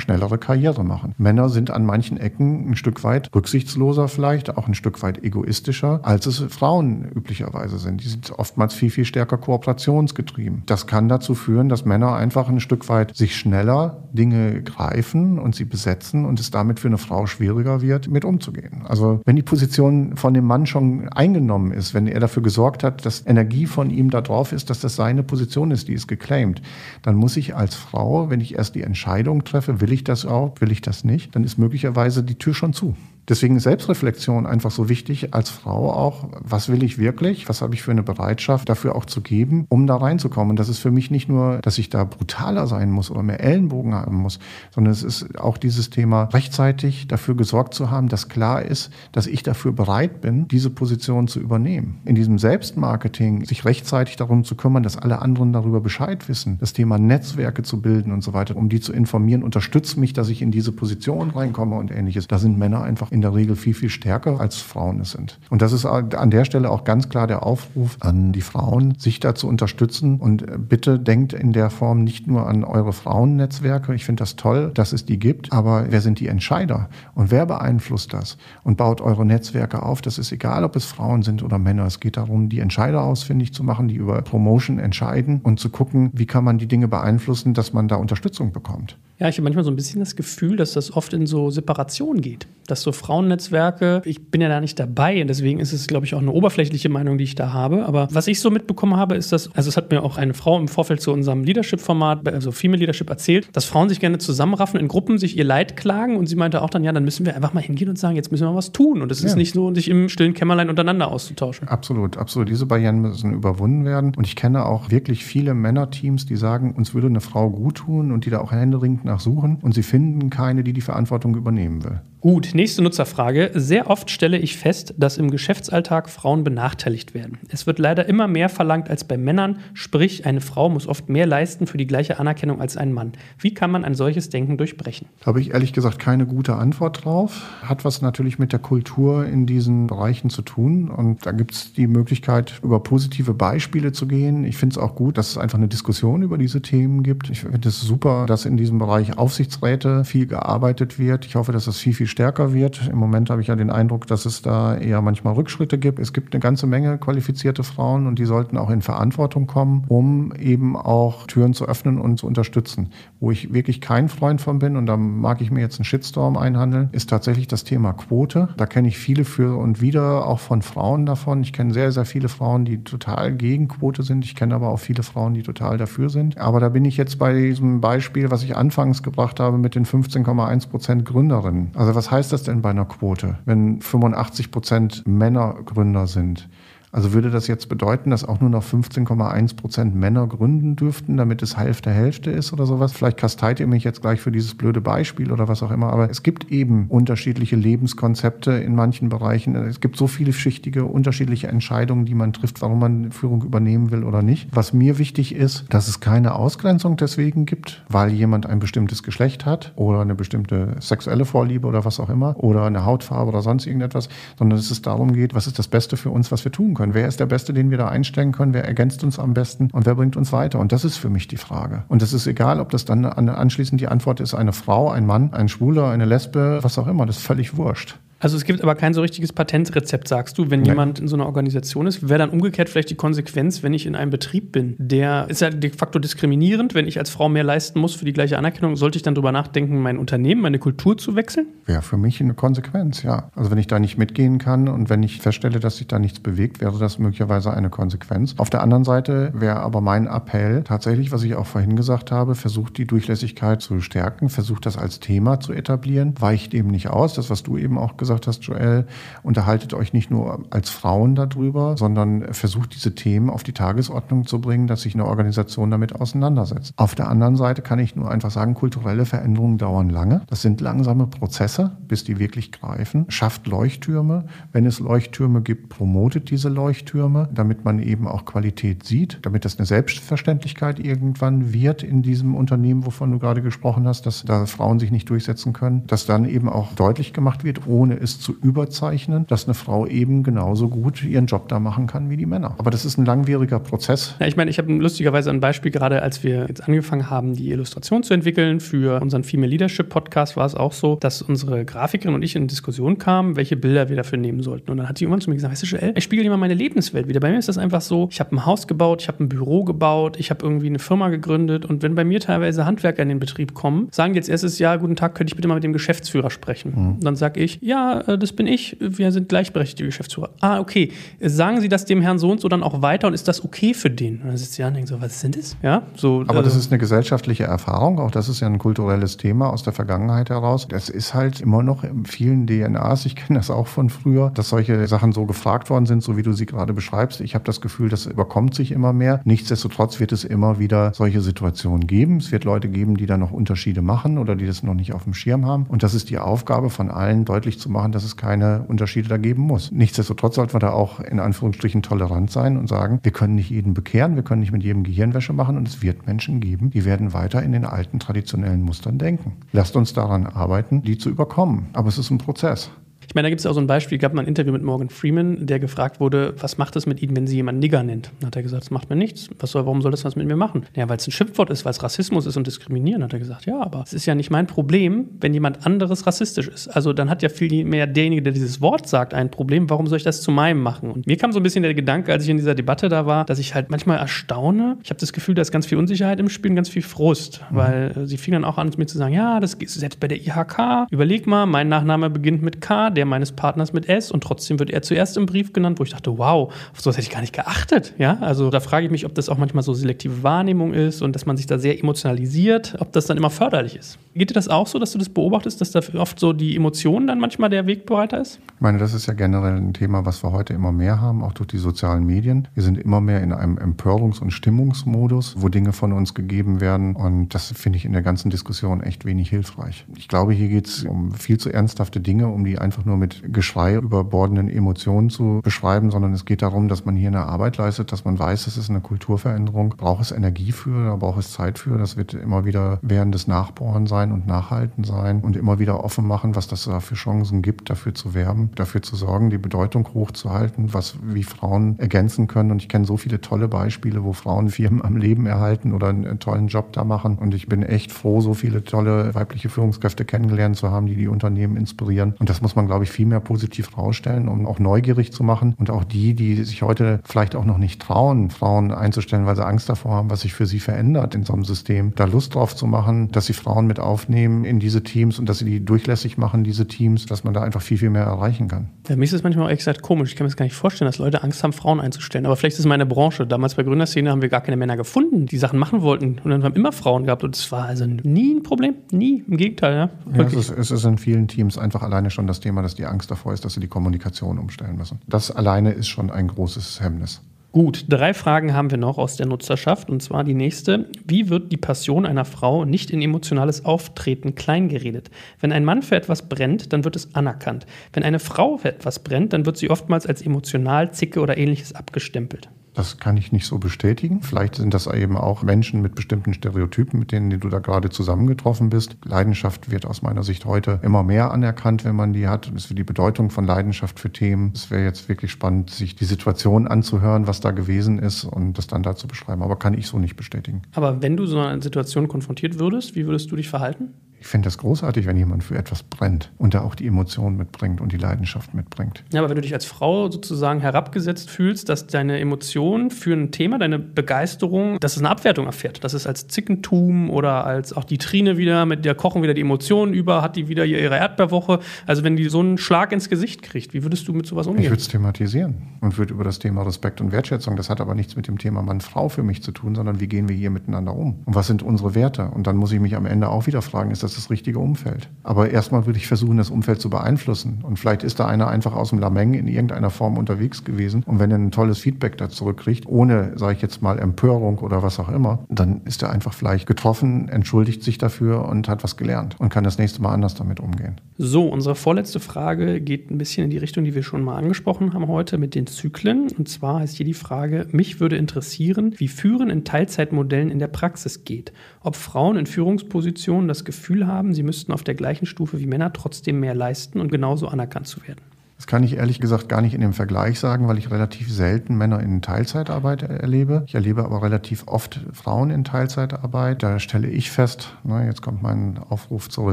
[0.00, 1.12] schnellere Karriere mache.
[1.16, 6.00] Männer sind an manchen Ecken ein Stück weit rücksichtsloser vielleicht, auch ein Stück weit egoistischer,
[6.02, 8.04] als es Frauen üblicherweise sind.
[8.04, 10.62] Die sind oftmals viel, viel stärker kooperationsgetrieben.
[10.66, 15.54] Das kann dazu führen, dass Männer einfach ein Stück weit sich schneller Dinge greifen und
[15.54, 18.82] sie besetzen und es damit für eine Frau schwieriger wird, mit umzugehen.
[18.86, 23.06] Also wenn die Position von dem Mann schon eingenommen ist, wenn er dafür gesorgt hat,
[23.06, 26.60] dass Energie von ihm da drauf ist, dass das seine Position ist, die ist geclaimed,
[27.02, 30.60] dann muss ich als Frau, wenn ich erst die Entscheidung treffe, will ich das auch,
[30.60, 32.96] will ich das nicht, dann ist möglicherweise die Tür schon zu.
[33.28, 36.28] Deswegen ist Selbstreflexion einfach so wichtig als Frau auch.
[36.40, 37.48] Was will ich wirklich?
[37.48, 40.50] Was habe ich für eine Bereitschaft dafür auch zu geben, um da reinzukommen?
[40.50, 43.40] Und das ist für mich nicht nur, dass ich da brutaler sein muss oder mehr
[43.40, 44.38] Ellenbogen haben muss,
[44.70, 49.26] sondern es ist auch dieses Thema, rechtzeitig dafür gesorgt zu haben, dass klar ist, dass
[49.26, 52.00] ich dafür bereit bin, diese Position zu übernehmen.
[52.04, 56.72] In diesem Selbstmarketing sich rechtzeitig darum zu kümmern, dass alle anderen darüber Bescheid wissen, das
[56.72, 60.42] Thema Netzwerke zu bilden und so weiter, um die zu informieren, unterstützt mich, dass ich
[60.42, 62.28] in diese Position reinkomme und ähnliches.
[62.28, 65.38] Da sind Männer einfach in der Regel viel, viel stärker, als Frauen es sind.
[65.48, 69.20] Und das ist an der Stelle auch ganz klar der Aufruf an die Frauen, sich
[69.20, 70.18] da zu unterstützen.
[70.18, 73.94] Und bitte denkt in der Form nicht nur an eure Frauennetzwerke.
[73.94, 75.50] Ich finde das toll, dass es die gibt.
[75.50, 76.90] Aber wer sind die Entscheider?
[77.14, 78.36] Und wer beeinflusst das?
[78.62, 80.02] Und baut eure Netzwerke auf.
[80.02, 81.86] Das ist egal, ob es Frauen sind oder Männer.
[81.86, 86.10] Es geht darum, die Entscheider ausfindig zu machen, die über Promotion entscheiden und zu gucken,
[86.12, 88.98] wie kann man die Dinge beeinflussen, dass man da Unterstützung bekommt.
[89.18, 92.20] Ja, ich habe manchmal so ein bisschen das Gefühl, dass das oft in so Separation
[92.20, 92.46] geht.
[92.66, 96.14] Dass so Frauennetzwerke, ich bin ja da nicht dabei und deswegen ist es, glaube ich,
[96.14, 97.86] auch eine oberflächliche Meinung, die ich da habe.
[97.86, 100.58] Aber was ich so mitbekommen habe, ist, dass, also es hat mir auch eine Frau
[100.58, 104.88] im Vorfeld zu unserem Leadership-Format, also Female Leadership, erzählt, dass Frauen sich gerne zusammenraffen, in
[104.88, 107.54] Gruppen sich ihr Leid klagen und sie meinte auch dann, ja, dann müssen wir einfach
[107.54, 109.00] mal hingehen und sagen, jetzt müssen wir was tun.
[109.00, 109.28] Und es ja.
[109.28, 111.68] ist nicht so, sich im stillen Kämmerlein untereinander auszutauschen.
[111.68, 112.50] Absolut, absolut.
[112.50, 114.12] Diese Barrieren müssen überwunden werden.
[114.14, 118.12] Und ich kenne auch wirklich viele Männerteams, die sagen, uns würde eine Frau gut tun
[118.12, 122.00] und die da auch händeringend nachsuchen und sie finden keine, die die Verantwortung übernehmen will.
[122.26, 123.52] Gut, nächste Nutzerfrage.
[123.54, 127.38] Sehr oft stelle ich fest, dass im Geschäftsalltag Frauen benachteiligt werden.
[127.50, 131.26] Es wird leider immer mehr verlangt als bei Männern, sprich eine Frau muss oft mehr
[131.26, 133.12] leisten für die gleiche Anerkennung als ein Mann.
[133.38, 135.06] Wie kann man ein solches Denken durchbrechen?
[135.20, 137.42] Da habe ich ehrlich gesagt keine gute Antwort drauf.
[137.62, 141.74] Hat was natürlich mit der Kultur in diesen Bereichen zu tun und da gibt es
[141.74, 144.42] die Möglichkeit, über positive Beispiele zu gehen.
[144.42, 147.30] Ich finde es auch gut, dass es einfach eine Diskussion über diese Themen gibt.
[147.30, 151.26] Ich finde es super, dass in diesem Bereich Aufsichtsräte viel gearbeitet wird.
[151.26, 152.88] Ich hoffe, dass das viel, viel stärker wird.
[152.90, 155.98] Im Moment habe ich ja den Eindruck, dass es da eher manchmal Rückschritte gibt.
[155.98, 160.32] Es gibt eine ganze Menge qualifizierte Frauen und die sollten auch in Verantwortung kommen, um
[160.34, 162.90] eben auch Türen zu öffnen und zu unterstützen.
[163.20, 166.36] Wo ich wirklich kein Freund von bin und da mag ich mir jetzt einen Shitstorm
[166.36, 168.48] einhandeln, ist tatsächlich das Thema Quote.
[168.56, 171.42] Da kenne ich viele für und wieder auch von Frauen davon.
[171.42, 174.24] Ich kenne sehr, sehr viele Frauen, die total gegen Quote sind.
[174.24, 176.38] Ich kenne aber auch viele Frauen, die total dafür sind.
[176.38, 179.84] Aber da bin ich jetzt bei diesem Beispiel, was ich anfangs gebracht habe mit den
[179.84, 181.72] 15,1 Prozent Gründerinnen.
[181.74, 186.48] Also was was heißt das denn bei einer Quote, wenn 85 Prozent Männer Gründer sind?
[186.96, 191.42] Also würde das jetzt bedeuten, dass auch nur noch 15,1 Prozent Männer gründen dürften, damit
[191.42, 192.92] es Hälfte Hälfte ist oder sowas?
[192.92, 196.08] Vielleicht kasteit ihr mich jetzt gleich für dieses blöde Beispiel oder was auch immer, aber
[196.08, 199.56] es gibt eben unterschiedliche Lebenskonzepte in manchen Bereichen.
[199.56, 204.22] Es gibt so vielschichtige, unterschiedliche Entscheidungen, die man trifft, warum man Führung übernehmen will oder
[204.22, 204.48] nicht.
[204.52, 209.44] Was mir wichtig ist, dass es keine Ausgrenzung deswegen gibt, weil jemand ein bestimmtes Geschlecht
[209.44, 213.66] hat oder eine bestimmte sexuelle Vorliebe oder was auch immer oder eine Hautfarbe oder sonst
[213.66, 216.72] irgendetwas, sondern dass es darum geht, was ist das Beste für uns, was wir tun
[216.72, 216.94] können können.
[216.94, 218.54] Wer ist der Beste, den wir da einstellen können?
[218.54, 219.68] Wer ergänzt uns am besten?
[219.72, 220.58] Und wer bringt uns weiter?
[220.58, 221.84] Und das ist für mich die Frage.
[221.88, 225.32] Und es ist egal, ob das dann anschließend die Antwort ist, eine Frau, ein Mann,
[225.32, 227.06] ein Schwuler, eine Lesbe, was auch immer.
[227.06, 227.98] Das ist völlig wurscht.
[228.18, 230.70] Also es gibt aber kein so richtiges Patentrezept, sagst du, wenn Nein.
[230.70, 232.08] jemand in so einer Organisation ist.
[232.08, 235.50] Wäre dann umgekehrt vielleicht die Konsequenz, wenn ich in einem Betrieb bin, der ist ja
[235.50, 238.96] de facto diskriminierend, wenn ich als Frau mehr leisten muss für die gleiche Anerkennung, sollte
[238.96, 241.46] ich dann darüber nachdenken, mein Unternehmen, meine Kultur zu wechseln?
[241.66, 243.30] Wäre für mich eine Konsequenz, ja.
[243.34, 246.20] Also wenn ich da nicht mitgehen kann und wenn ich feststelle, dass sich da nichts
[246.20, 248.34] bewegt, wäre das möglicherweise eine Konsequenz.
[248.38, 252.34] Auf der anderen Seite wäre aber mein Appell tatsächlich, was ich auch vorhin gesagt habe,
[252.34, 257.12] versucht die Durchlässigkeit zu stärken, versucht das als Thema zu etablieren, weicht eben nicht aus,
[257.12, 258.86] das was du eben auch gesagt hast, Joel,
[259.22, 264.40] unterhaltet euch nicht nur als Frauen darüber, sondern versucht diese Themen auf die Tagesordnung zu
[264.40, 266.72] bringen, dass sich eine Organisation damit auseinandersetzt.
[266.76, 270.22] Auf der anderen Seite kann ich nur einfach sagen, kulturelle Veränderungen dauern lange.
[270.28, 273.06] Das sind langsame Prozesse, bis die wirklich greifen.
[273.08, 274.26] Schafft Leuchttürme.
[274.52, 279.58] Wenn es Leuchttürme gibt, promotet diese Leuchttürme, damit man eben auch Qualität sieht, damit das
[279.58, 284.78] eine Selbstverständlichkeit irgendwann wird in diesem Unternehmen, wovon du gerade gesprochen hast, dass da Frauen
[284.78, 289.26] sich nicht durchsetzen können, dass dann eben auch deutlich gemacht wird, ohne es zu überzeichnen,
[289.26, 292.54] dass eine Frau eben genauso gut ihren Job da machen kann wie die Männer.
[292.58, 294.14] Aber das ist ein langwieriger Prozess.
[294.20, 297.50] Ja, ich meine, ich habe lustigerweise ein Beispiel, gerade als wir jetzt angefangen haben, die
[297.50, 302.14] Illustration zu entwickeln für unseren Female Leadership Podcast, war es auch so, dass unsere Grafikerin
[302.14, 304.70] und ich in Diskussion kamen, welche Bilder wir dafür nehmen sollten.
[304.70, 306.36] Und dann hat sie irgendwann zu mir gesagt, weißt du, Joel, ich spiegel dir mal
[306.36, 307.20] meine Lebenswelt wieder.
[307.20, 309.64] Bei mir ist das einfach so, ich habe ein Haus gebaut, ich habe ein Büro
[309.64, 313.18] gebaut, ich habe irgendwie eine Firma gegründet und wenn bei mir teilweise Handwerker in den
[313.18, 316.30] Betrieb kommen, sagen jetzt erstes Jahr, guten Tag, könnte ich bitte mal mit dem Geschäftsführer
[316.30, 316.72] sprechen.
[316.74, 316.88] Mhm.
[316.94, 320.30] Und dann sage ich, ja, äh, das bin ich, wir sind gleichberechtigte Geschäftsführer.
[320.40, 320.92] Ah, okay.
[321.20, 323.74] Sagen Sie das dem Herrn so und so dann auch weiter und ist das okay
[323.74, 324.20] für den?
[324.20, 325.56] Und dann sitzt sie an und denkt so, was sind das?
[325.62, 326.24] Ja, so.
[326.26, 329.62] Aber äh, das ist eine gesellschaftliche Erfahrung, auch das ist ja ein kulturelles Thema aus
[329.62, 330.68] der Vergangenheit heraus.
[330.68, 334.48] Das ist halt immer noch in vielen DNAs, ich kenne das auch von früher, dass
[334.48, 337.20] solche Sachen so gefragt worden sind, so wie du sie gerade beschreibst.
[337.20, 339.20] Ich habe das Gefühl, das überkommt sich immer mehr.
[339.24, 342.18] Nichtsdestotrotz wird es immer wieder solche Situationen geben.
[342.18, 345.04] Es wird Leute geben, die da noch Unterschiede machen oder die das noch nicht auf
[345.04, 345.66] dem Schirm haben.
[345.68, 349.16] Und das ist die Aufgabe von allen, deutlich zu machen, dass es keine Unterschiede da
[349.16, 349.70] geben muss.
[349.70, 353.74] Nichtsdestotrotz sollten wir da auch in Anführungsstrichen tolerant sein und sagen, wir können nicht jeden
[353.74, 357.12] bekehren, wir können nicht mit jedem Gehirnwäsche machen und es wird Menschen geben, die werden
[357.12, 359.32] weiter in den alten traditionellen Mustern denken.
[359.52, 361.66] Lasst uns daran arbeiten, die zu überkommen.
[361.72, 362.70] Aber es ist ein Prozess.
[363.08, 364.90] Ich meine, da gibt es auch so ein Beispiel, gab mal ein Interview mit Morgan
[364.90, 368.10] Freeman, der gefragt wurde, was macht es mit Ihnen, wenn Sie jemanden Nigger nennt?
[368.20, 369.28] Dann hat er gesagt, das macht mir nichts.
[369.38, 370.66] Was soll, warum soll das was mit mir machen?
[370.74, 373.46] Ja, weil es ein Schimpfwort ist, weil es Rassismus ist und Diskriminieren, hat er gesagt.
[373.46, 376.68] Ja, aber es ist ja nicht mein Problem, wenn jemand anderes rassistisch ist.
[376.68, 379.68] Also dann hat ja viel mehr derjenige, der dieses Wort sagt, ein Problem.
[379.70, 380.90] Warum soll ich das zu meinem machen?
[380.90, 383.24] Und mir kam so ein bisschen der Gedanke, als ich in dieser Debatte da war,
[383.24, 384.78] dass ich halt manchmal erstaune.
[384.82, 387.40] Ich habe das Gefühl, da ist ganz viel Unsicherheit im Spiel und ganz viel Frust,
[387.50, 387.56] mhm.
[387.56, 390.08] weil äh, sie fingen dann auch an, mir zu sagen, ja, das ist selbst bei
[390.08, 390.88] der IHK.
[390.90, 394.70] Überleg mal, mein Nachname beginnt mit K, der meines Partners mit S und trotzdem wird
[394.70, 397.34] er zuerst im Brief genannt, wo ich dachte, wow, auf sowas hätte ich gar nicht
[397.34, 397.94] geachtet.
[397.98, 401.14] Ja, also da frage ich mich, ob das auch manchmal so selektive Wahrnehmung ist und
[401.14, 403.98] dass man sich da sehr emotionalisiert, ob das dann immer förderlich ist.
[404.14, 407.06] Geht dir das auch so, dass du das beobachtest, dass da oft so die Emotionen
[407.06, 408.40] dann manchmal der Wegbereiter ist?
[408.54, 411.34] Ich meine, das ist ja generell ein Thema, was wir heute immer mehr haben, auch
[411.34, 412.48] durch die sozialen Medien.
[412.54, 416.96] Wir sind immer mehr in einem Empörungs- und Stimmungsmodus, wo Dinge von uns gegeben werden
[416.96, 419.84] und das finde ich in der ganzen Diskussion echt wenig hilfreich.
[419.96, 423.32] Ich glaube, hier geht es um viel zu ernsthafte Dinge, um die einfach nur mit
[423.32, 427.92] Geschrei überbordenden Emotionen zu beschreiben, sondern es geht darum, dass man hier eine Arbeit leistet,
[427.92, 431.58] dass man weiß, es ist eine Kulturveränderung, braucht es Energie für, da braucht es Zeit
[431.58, 431.78] für.
[431.78, 436.06] Das wird immer wieder während des Nachbohren sein und Nachhalten sein und immer wieder offen
[436.06, 439.88] machen, was das da für Chancen gibt, dafür zu werben, dafür zu sorgen, die Bedeutung
[439.92, 442.50] hochzuhalten, was wie Frauen ergänzen können.
[442.50, 446.18] Und ich kenne so viele tolle Beispiele, wo Frauen Firmen am Leben erhalten oder einen
[446.18, 447.18] tollen Job da machen.
[447.18, 451.08] Und ich bin echt froh, so viele tolle weibliche Führungskräfte kennengelernt zu haben, die die
[451.08, 452.14] Unternehmen inspirieren.
[452.18, 455.54] Und das muss man, glaube ich, viel mehr positiv rausstellen, um auch neugierig zu machen.
[455.58, 459.46] Und auch die, die sich heute vielleicht auch noch nicht trauen, Frauen einzustellen, weil sie
[459.46, 462.54] Angst davor haben, was sich für sie verändert in so einem System, da Lust drauf
[462.54, 466.18] zu machen, dass sie Frauen mit aufnehmen in diese Teams und dass sie die durchlässig
[466.18, 468.68] machen, diese Teams, dass man da einfach viel, viel mehr erreichen kann.
[468.88, 470.10] Ja, mir ist es manchmal auch ehrlich gesagt komisch.
[470.10, 472.26] Ich kann mir das gar nicht vorstellen, dass Leute Angst haben, Frauen einzustellen.
[472.26, 473.26] Aber vielleicht ist es meine Branche.
[473.26, 476.18] Damals bei Gründerszene haben wir gar keine Männer gefunden, die Sachen machen wollten.
[476.22, 477.24] Und dann haben immer Frauen gehabt.
[477.24, 478.74] Und es war also nie ein Problem.
[478.90, 479.24] Nie.
[479.26, 479.74] Im Gegenteil.
[479.74, 482.74] Ja, ja es, ist, es ist in vielen Teams einfach alleine schon das Thema, dass
[482.74, 485.00] die Angst davor ist, dass sie die Kommunikation umstellen müssen.
[485.06, 487.22] Das alleine ist schon ein großes Hemmnis.
[487.52, 489.88] Gut, drei Fragen haben wir noch aus der Nutzerschaft.
[489.88, 490.90] Und zwar die nächste.
[491.06, 495.10] Wie wird die Passion einer Frau nicht in emotionales Auftreten kleingeredet?
[495.40, 497.64] Wenn ein Mann für etwas brennt, dann wird es anerkannt.
[497.92, 501.72] Wenn eine Frau für etwas brennt, dann wird sie oftmals als emotional, zicke oder ähnliches
[501.72, 502.50] abgestempelt.
[502.76, 504.20] Das kann ich nicht so bestätigen.
[504.20, 508.68] Vielleicht sind das eben auch Menschen mit bestimmten Stereotypen, mit denen du da gerade zusammengetroffen
[508.68, 508.98] bist.
[509.02, 512.52] Leidenschaft wird aus meiner Sicht heute immer mehr anerkannt, wenn man die hat.
[512.54, 514.52] Das ist die Bedeutung von Leidenschaft für Themen.
[514.54, 518.66] Es wäre jetzt wirklich spannend, sich die Situation anzuhören, was da gewesen ist und das
[518.66, 519.42] dann da zu beschreiben.
[519.42, 520.60] Aber kann ich so nicht bestätigen.
[520.74, 523.94] Aber wenn du so eine Situation konfrontiert würdest, wie würdest du dich verhalten?
[524.26, 527.80] Ich finde das großartig, wenn jemand für etwas brennt und da auch die Emotionen mitbringt
[527.80, 529.04] und die Leidenschaft mitbringt.
[529.12, 533.30] Ja, aber wenn du dich als Frau sozusagen herabgesetzt fühlst, dass deine Emotionen für ein
[533.30, 537.84] Thema, deine Begeisterung, dass es eine Abwertung erfährt, dass es als Zickentum oder als auch
[537.84, 541.60] die Trine wieder, mit der kochen wieder die Emotionen über, hat die wieder ihre Erdbeerwoche.
[541.86, 544.64] Also wenn die so einen Schlag ins Gesicht kriegt, wie würdest du mit sowas umgehen?
[544.64, 547.94] Ich würde es thematisieren und würde über das Thema Respekt und Wertschätzung, das hat aber
[547.94, 550.96] nichts mit dem Thema Mann-Frau für mich zu tun, sondern wie gehen wir hier miteinander
[550.96, 551.20] um?
[551.26, 552.26] Und was sind unsere Werte?
[552.34, 555.08] Und dann muss ich mich am Ende auch wieder fragen, ist das das richtige Umfeld.
[555.22, 557.60] Aber erstmal würde ich versuchen, das Umfeld zu beeinflussen.
[557.62, 561.02] Und vielleicht ist da einer einfach aus dem Lameng in irgendeiner Form unterwegs gewesen.
[561.06, 564.82] Und wenn er ein tolles Feedback da zurückkriegt, ohne, sage ich jetzt mal, Empörung oder
[564.82, 568.96] was auch immer, dann ist er einfach vielleicht getroffen, entschuldigt sich dafür und hat was
[568.96, 571.00] gelernt und kann das nächste Mal anders damit umgehen.
[571.18, 574.92] So, unsere vorletzte Frage geht ein bisschen in die Richtung, die wir schon mal angesprochen
[574.92, 576.30] haben heute mit den Zyklen.
[576.36, 580.68] Und zwar heißt hier die Frage, mich würde interessieren, wie Führen in Teilzeitmodellen in der
[580.68, 581.52] Praxis geht.
[581.80, 585.92] Ob Frauen in Führungspositionen das Gefühl haben, sie müssten auf der gleichen Stufe wie Männer
[585.92, 588.20] trotzdem mehr leisten und genauso anerkannt zu werden.
[588.56, 591.76] Das kann ich ehrlich gesagt gar nicht in dem Vergleich sagen, weil ich relativ selten
[591.76, 593.64] Männer in Teilzeitarbeit erlebe.
[593.66, 596.62] Ich erlebe aber relativ oft Frauen in Teilzeitarbeit.
[596.62, 599.52] Da stelle ich fest, na, jetzt kommt mein Aufruf zur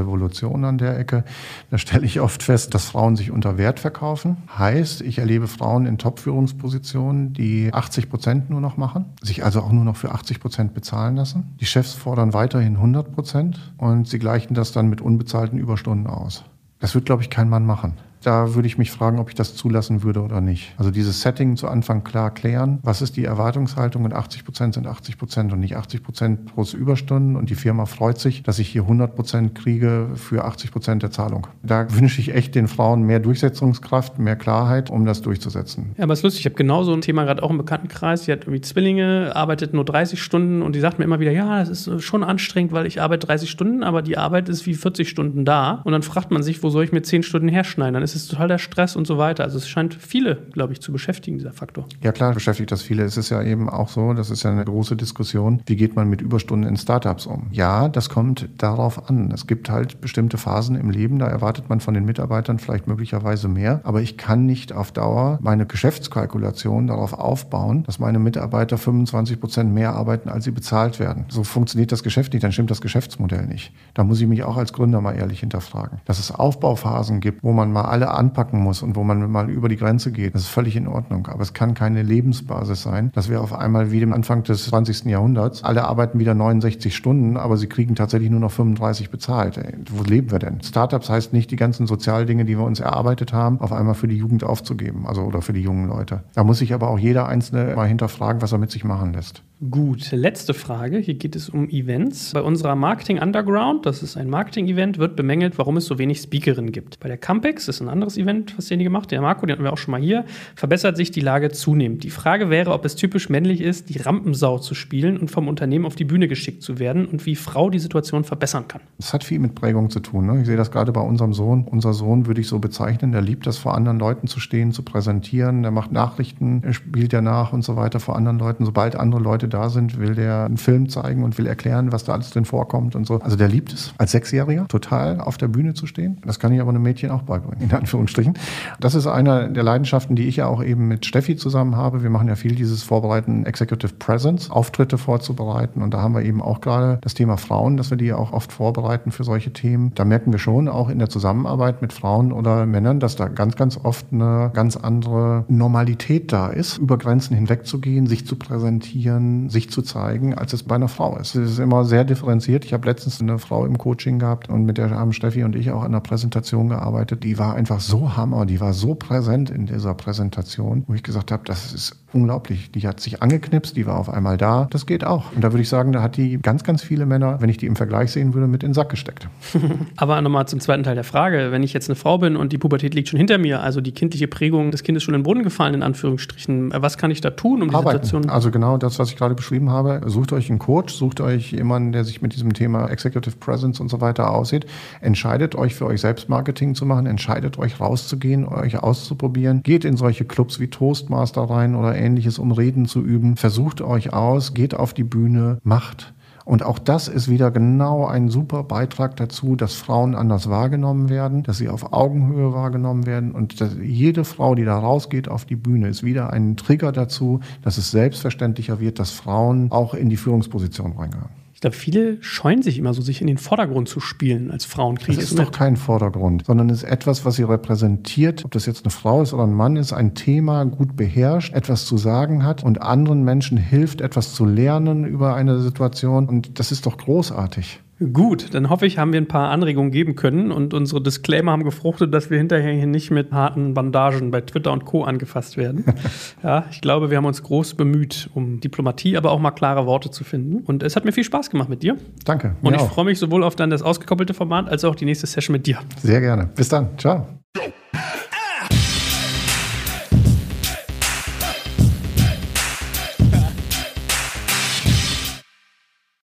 [0.00, 1.24] Revolution an der Ecke,
[1.70, 4.38] da stelle ich oft fest, dass Frauen sich unter Wert verkaufen.
[4.56, 9.72] Heißt, ich erlebe Frauen in Top-Führungspositionen, die 80 Prozent nur noch machen, sich also auch
[9.72, 11.54] nur noch für 80 Prozent bezahlen lassen.
[11.60, 16.44] Die Chefs fordern weiterhin 100 Prozent und sie gleichen das dann mit unbezahlten Überstunden aus.
[16.80, 19.54] Das wird, glaube ich, kein Mann machen da würde ich mich fragen, ob ich das
[19.54, 20.74] zulassen würde oder nicht.
[20.78, 24.86] Also dieses Setting zu Anfang klar klären, was ist die Erwartungshaltung und 80 Prozent sind
[24.86, 28.68] 80 Prozent und nicht 80 Prozent plus Überstunden und die Firma freut sich, dass ich
[28.68, 31.46] hier 100 Prozent kriege für 80 Prozent der Zahlung.
[31.62, 35.92] Da wünsche ich echt den Frauen mehr Durchsetzungskraft, mehr Klarheit, um das durchzusetzen.
[35.98, 38.22] Ja, aber es ist lustig, ich habe genau so ein Thema gerade auch im Bekanntenkreis,
[38.22, 41.60] die hat irgendwie Zwillinge, arbeitet nur 30 Stunden und die sagt mir immer wieder, ja,
[41.60, 45.08] das ist schon anstrengend, weil ich arbeite 30 Stunden, aber die Arbeit ist wie 40
[45.08, 47.94] Stunden da und dann fragt man sich, wo soll ich mir 10 Stunden herschneiden?
[47.94, 49.44] Dann ist es ist total der Stress und so weiter.
[49.44, 51.86] Also es scheint viele, glaube ich, zu beschäftigen, dieser Faktor.
[52.02, 53.04] Ja klar, beschäftigt das viele.
[53.04, 56.08] Es ist ja eben auch so, das ist ja eine große Diskussion, wie geht man
[56.08, 57.48] mit Überstunden in Startups um?
[57.50, 59.30] Ja, das kommt darauf an.
[59.32, 63.48] Es gibt halt bestimmte Phasen im Leben, da erwartet man von den Mitarbeitern vielleicht möglicherweise
[63.48, 69.40] mehr, aber ich kann nicht auf Dauer meine Geschäftskalkulation darauf aufbauen, dass meine Mitarbeiter 25
[69.40, 71.24] Prozent mehr arbeiten, als sie bezahlt werden.
[71.28, 73.72] So funktioniert das Geschäft nicht, dann stimmt das Geschäftsmodell nicht.
[73.94, 75.98] Da muss ich mich auch als Gründer mal ehrlich hinterfragen.
[76.04, 79.68] Dass es Aufbauphasen gibt, wo man mal alle anpacken muss und wo man mal über
[79.68, 81.28] die Grenze geht, das ist völlig in Ordnung.
[81.28, 85.04] Aber es kann keine Lebensbasis sein, dass wir auf einmal wie dem Anfang des 20.
[85.04, 89.60] Jahrhunderts, alle arbeiten wieder 69 Stunden, aber sie kriegen tatsächlich nur noch 35 bezahlt.
[89.92, 90.60] Wo leben wir denn?
[90.60, 94.16] Startups heißt nicht, die ganzen Sozialdinge, die wir uns erarbeitet haben, auf einmal für die
[94.16, 96.24] Jugend aufzugeben, also oder für die jungen Leute.
[96.34, 99.44] Da muss sich aber auch jeder Einzelne mal hinterfragen, was er mit sich machen lässt.
[99.70, 100.98] Gut, letzte Frage.
[100.98, 102.32] Hier geht es um Events.
[102.32, 106.72] Bei unserer Marketing Underground, das ist ein Marketing-Event, wird bemängelt, warum es so wenig Speakerinnen
[106.72, 106.98] gibt.
[106.98, 109.72] Bei der Campex, ist ein anderes Event, was derjenige macht, der Marco, den hatten wir
[109.72, 110.24] auch schon mal hier,
[110.54, 112.04] verbessert sich die Lage zunehmend.
[112.04, 115.86] Die Frage wäre, ob es typisch männlich ist, die Rampensau zu spielen und vom Unternehmen
[115.86, 118.80] auf die Bühne geschickt zu werden und wie Frau die Situation verbessern kann.
[118.98, 120.26] Das hat viel mit Prägung zu tun.
[120.26, 120.40] Ne?
[120.40, 121.64] Ich sehe das gerade bei unserem Sohn.
[121.64, 124.82] Unser Sohn würde ich so bezeichnen, der liebt es, vor anderen Leuten zu stehen, zu
[124.82, 125.62] präsentieren.
[125.62, 128.64] Der macht Nachrichten, er spielt ja nach und so weiter vor anderen Leuten.
[128.64, 132.14] Sobald andere Leute da sind, will der einen Film zeigen und will erklären, was da
[132.14, 133.20] alles drin vorkommt und so.
[133.20, 136.18] Also der liebt es, als Sechsjähriger total auf der Bühne zu stehen.
[136.24, 138.34] Das kann ich aber einem Mädchen auch beibringen, in Anführungsstrichen.
[138.80, 142.02] Das ist einer der Leidenschaften, die ich ja auch eben mit Steffi zusammen habe.
[142.02, 145.82] Wir machen ja viel dieses Vorbereiten, Executive Presence, Auftritte vorzubereiten.
[145.82, 148.52] Und da haben wir eben auch gerade das Thema Frauen, dass wir die auch oft
[148.52, 149.92] vorbereiten für solche Themen.
[149.94, 153.56] Da merken wir schon auch in der Zusammenarbeit mit Frauen oder Männern, dass da ganz,
[153.56, 159.70] ganz oft eine ganz andere Normalität da ist, über Grenzen hinwegzugehen, sich zu präsentieren, sich
[159.70, 161.34] zu zeigen als es bei einer Frau ist.
[161.34, 162.64] Es ist immer sehr differenziert.
[162.64, 165.70] Ich habe letztens eine Frau im Coaching gehabt und mit der haben Steffi und ich
[165.70, 167.24] auch in einer Präsentation gearbeitet.
[167.24, 171.32] Die war einfach so hammer, die war so präsent in dieser Präsentation, wo ich gesagt
[171.32, 172.70] habe, das ist unglaublich.
[172.70, 174.68] Die hat sich angeknipst, die war auf einmal da.
[174.70, 175.32] Das geht auch.
[175.34, 177.66] Und da würde ich sagen, da hat die ganz, ganz viele Männer, wenn ich die
[177.66, 179.28] im Vergleich sehen würde, mit in den Sack gesteckt.
[179.96, 181.50] Aber nochmal zum zweiten Teil der Frage.
[181.50, 183.92] Wenn ich jetzt eine Frau bin und die Pubertät liegt schon hinter mir, also die
[183.92, 187.30] kindliche Prägung des Kindes schon in den Boden gefallen, in Anführungsstrichen, was kann ich da
[187.30, 188.04] tun, um die Arbeiten.
[188.04, 188.30] Situation...
[188.30, 190.02] Also genau das, was ich gerade beschrieben habe.
[190.06, 193.88] Sucht euch einen Coach, sucht euch jemanden, der sich mit diesem Thema Executive Presence und
[193.88, 194.66] so weiter aussieht.
[195.00, 197.06] Entscheidet euch für euch selbst Marketing zu machen.
[197.06, 199.62] Entscheidet euch rauszugehen, euch auszuprobieren.
[199.62, 202.03] Geht in solche Clubs wie Toastmaster rein oder ähnliches,
[202.38, 203.36] um Reden zu üben.
[203.36, 206.14] Versucht euch aus, geht auf die Bühne, macht.
[206.44, 211.42] Und auch das ist wieder genau ein super Beitrag dazu, dass Frauen anders wahrgenommen werden,
[211.42, 213.32] dass sie auf Augenhöhe wahrgenommen werden.
[213.32, 217.78] Und jede Frau, die da rausgeht auf die Bühne, ist wieder ein Trigger dazu, dass
[217.78, 222.94] es selbstverständlicher wird, dass Frauen auch in die Führungsposition reingehen glaube, viele scheuen sich immer
[222.94, 225.16] so, sich in den Vordergrund zu spielen als Frauenkrieg.
[225.16, 228.84] Das ist doch kein Vordergrund, sondern es ist etwas, was sie repräsentiert, ob das jetzt
[228.84, 232.64] eine Frau ist oder ein Mann ist, ein Thema gut beherrscht, etwas zu sagen hat
[232.64, 236.28] und anderen Menschen hilft, etwas zu lernen über eine Situation.
[236.28, 237.80] Und das ist doch großartig.
[238.12, 241.62] Gut, dann hoffe ich, haben wir ein paar Anregungen geben können und unsere Disclaimer haben
[241.62, 245.04] gefruchtet, dass wir hinterher hier nicht mit harten Bandagen bei Twitter und Co.
[245.04, 245.84] angefasst werden.
[246.42, 250.10] ja, ich glaube, wir haben uns groß bemüht, um Diplomatie, aber auch mal klare Worte
[250.10, 250.64] zu finden.
[250.64, 251.96] Und es hat mir viel Spaß gemacht mit dir.
[252.24, 252.56] Danke.
[252.62, 255.52] Und ich freue mich sowohl auf dann das ausgekoppelte Format als auch die nächste Session
[255.52, 255.78] mit dir.
[256.02, 256.50] Sehr gerne.
[256.54, 256.98] Bis dann.
[256.98, 257.28] Ciao.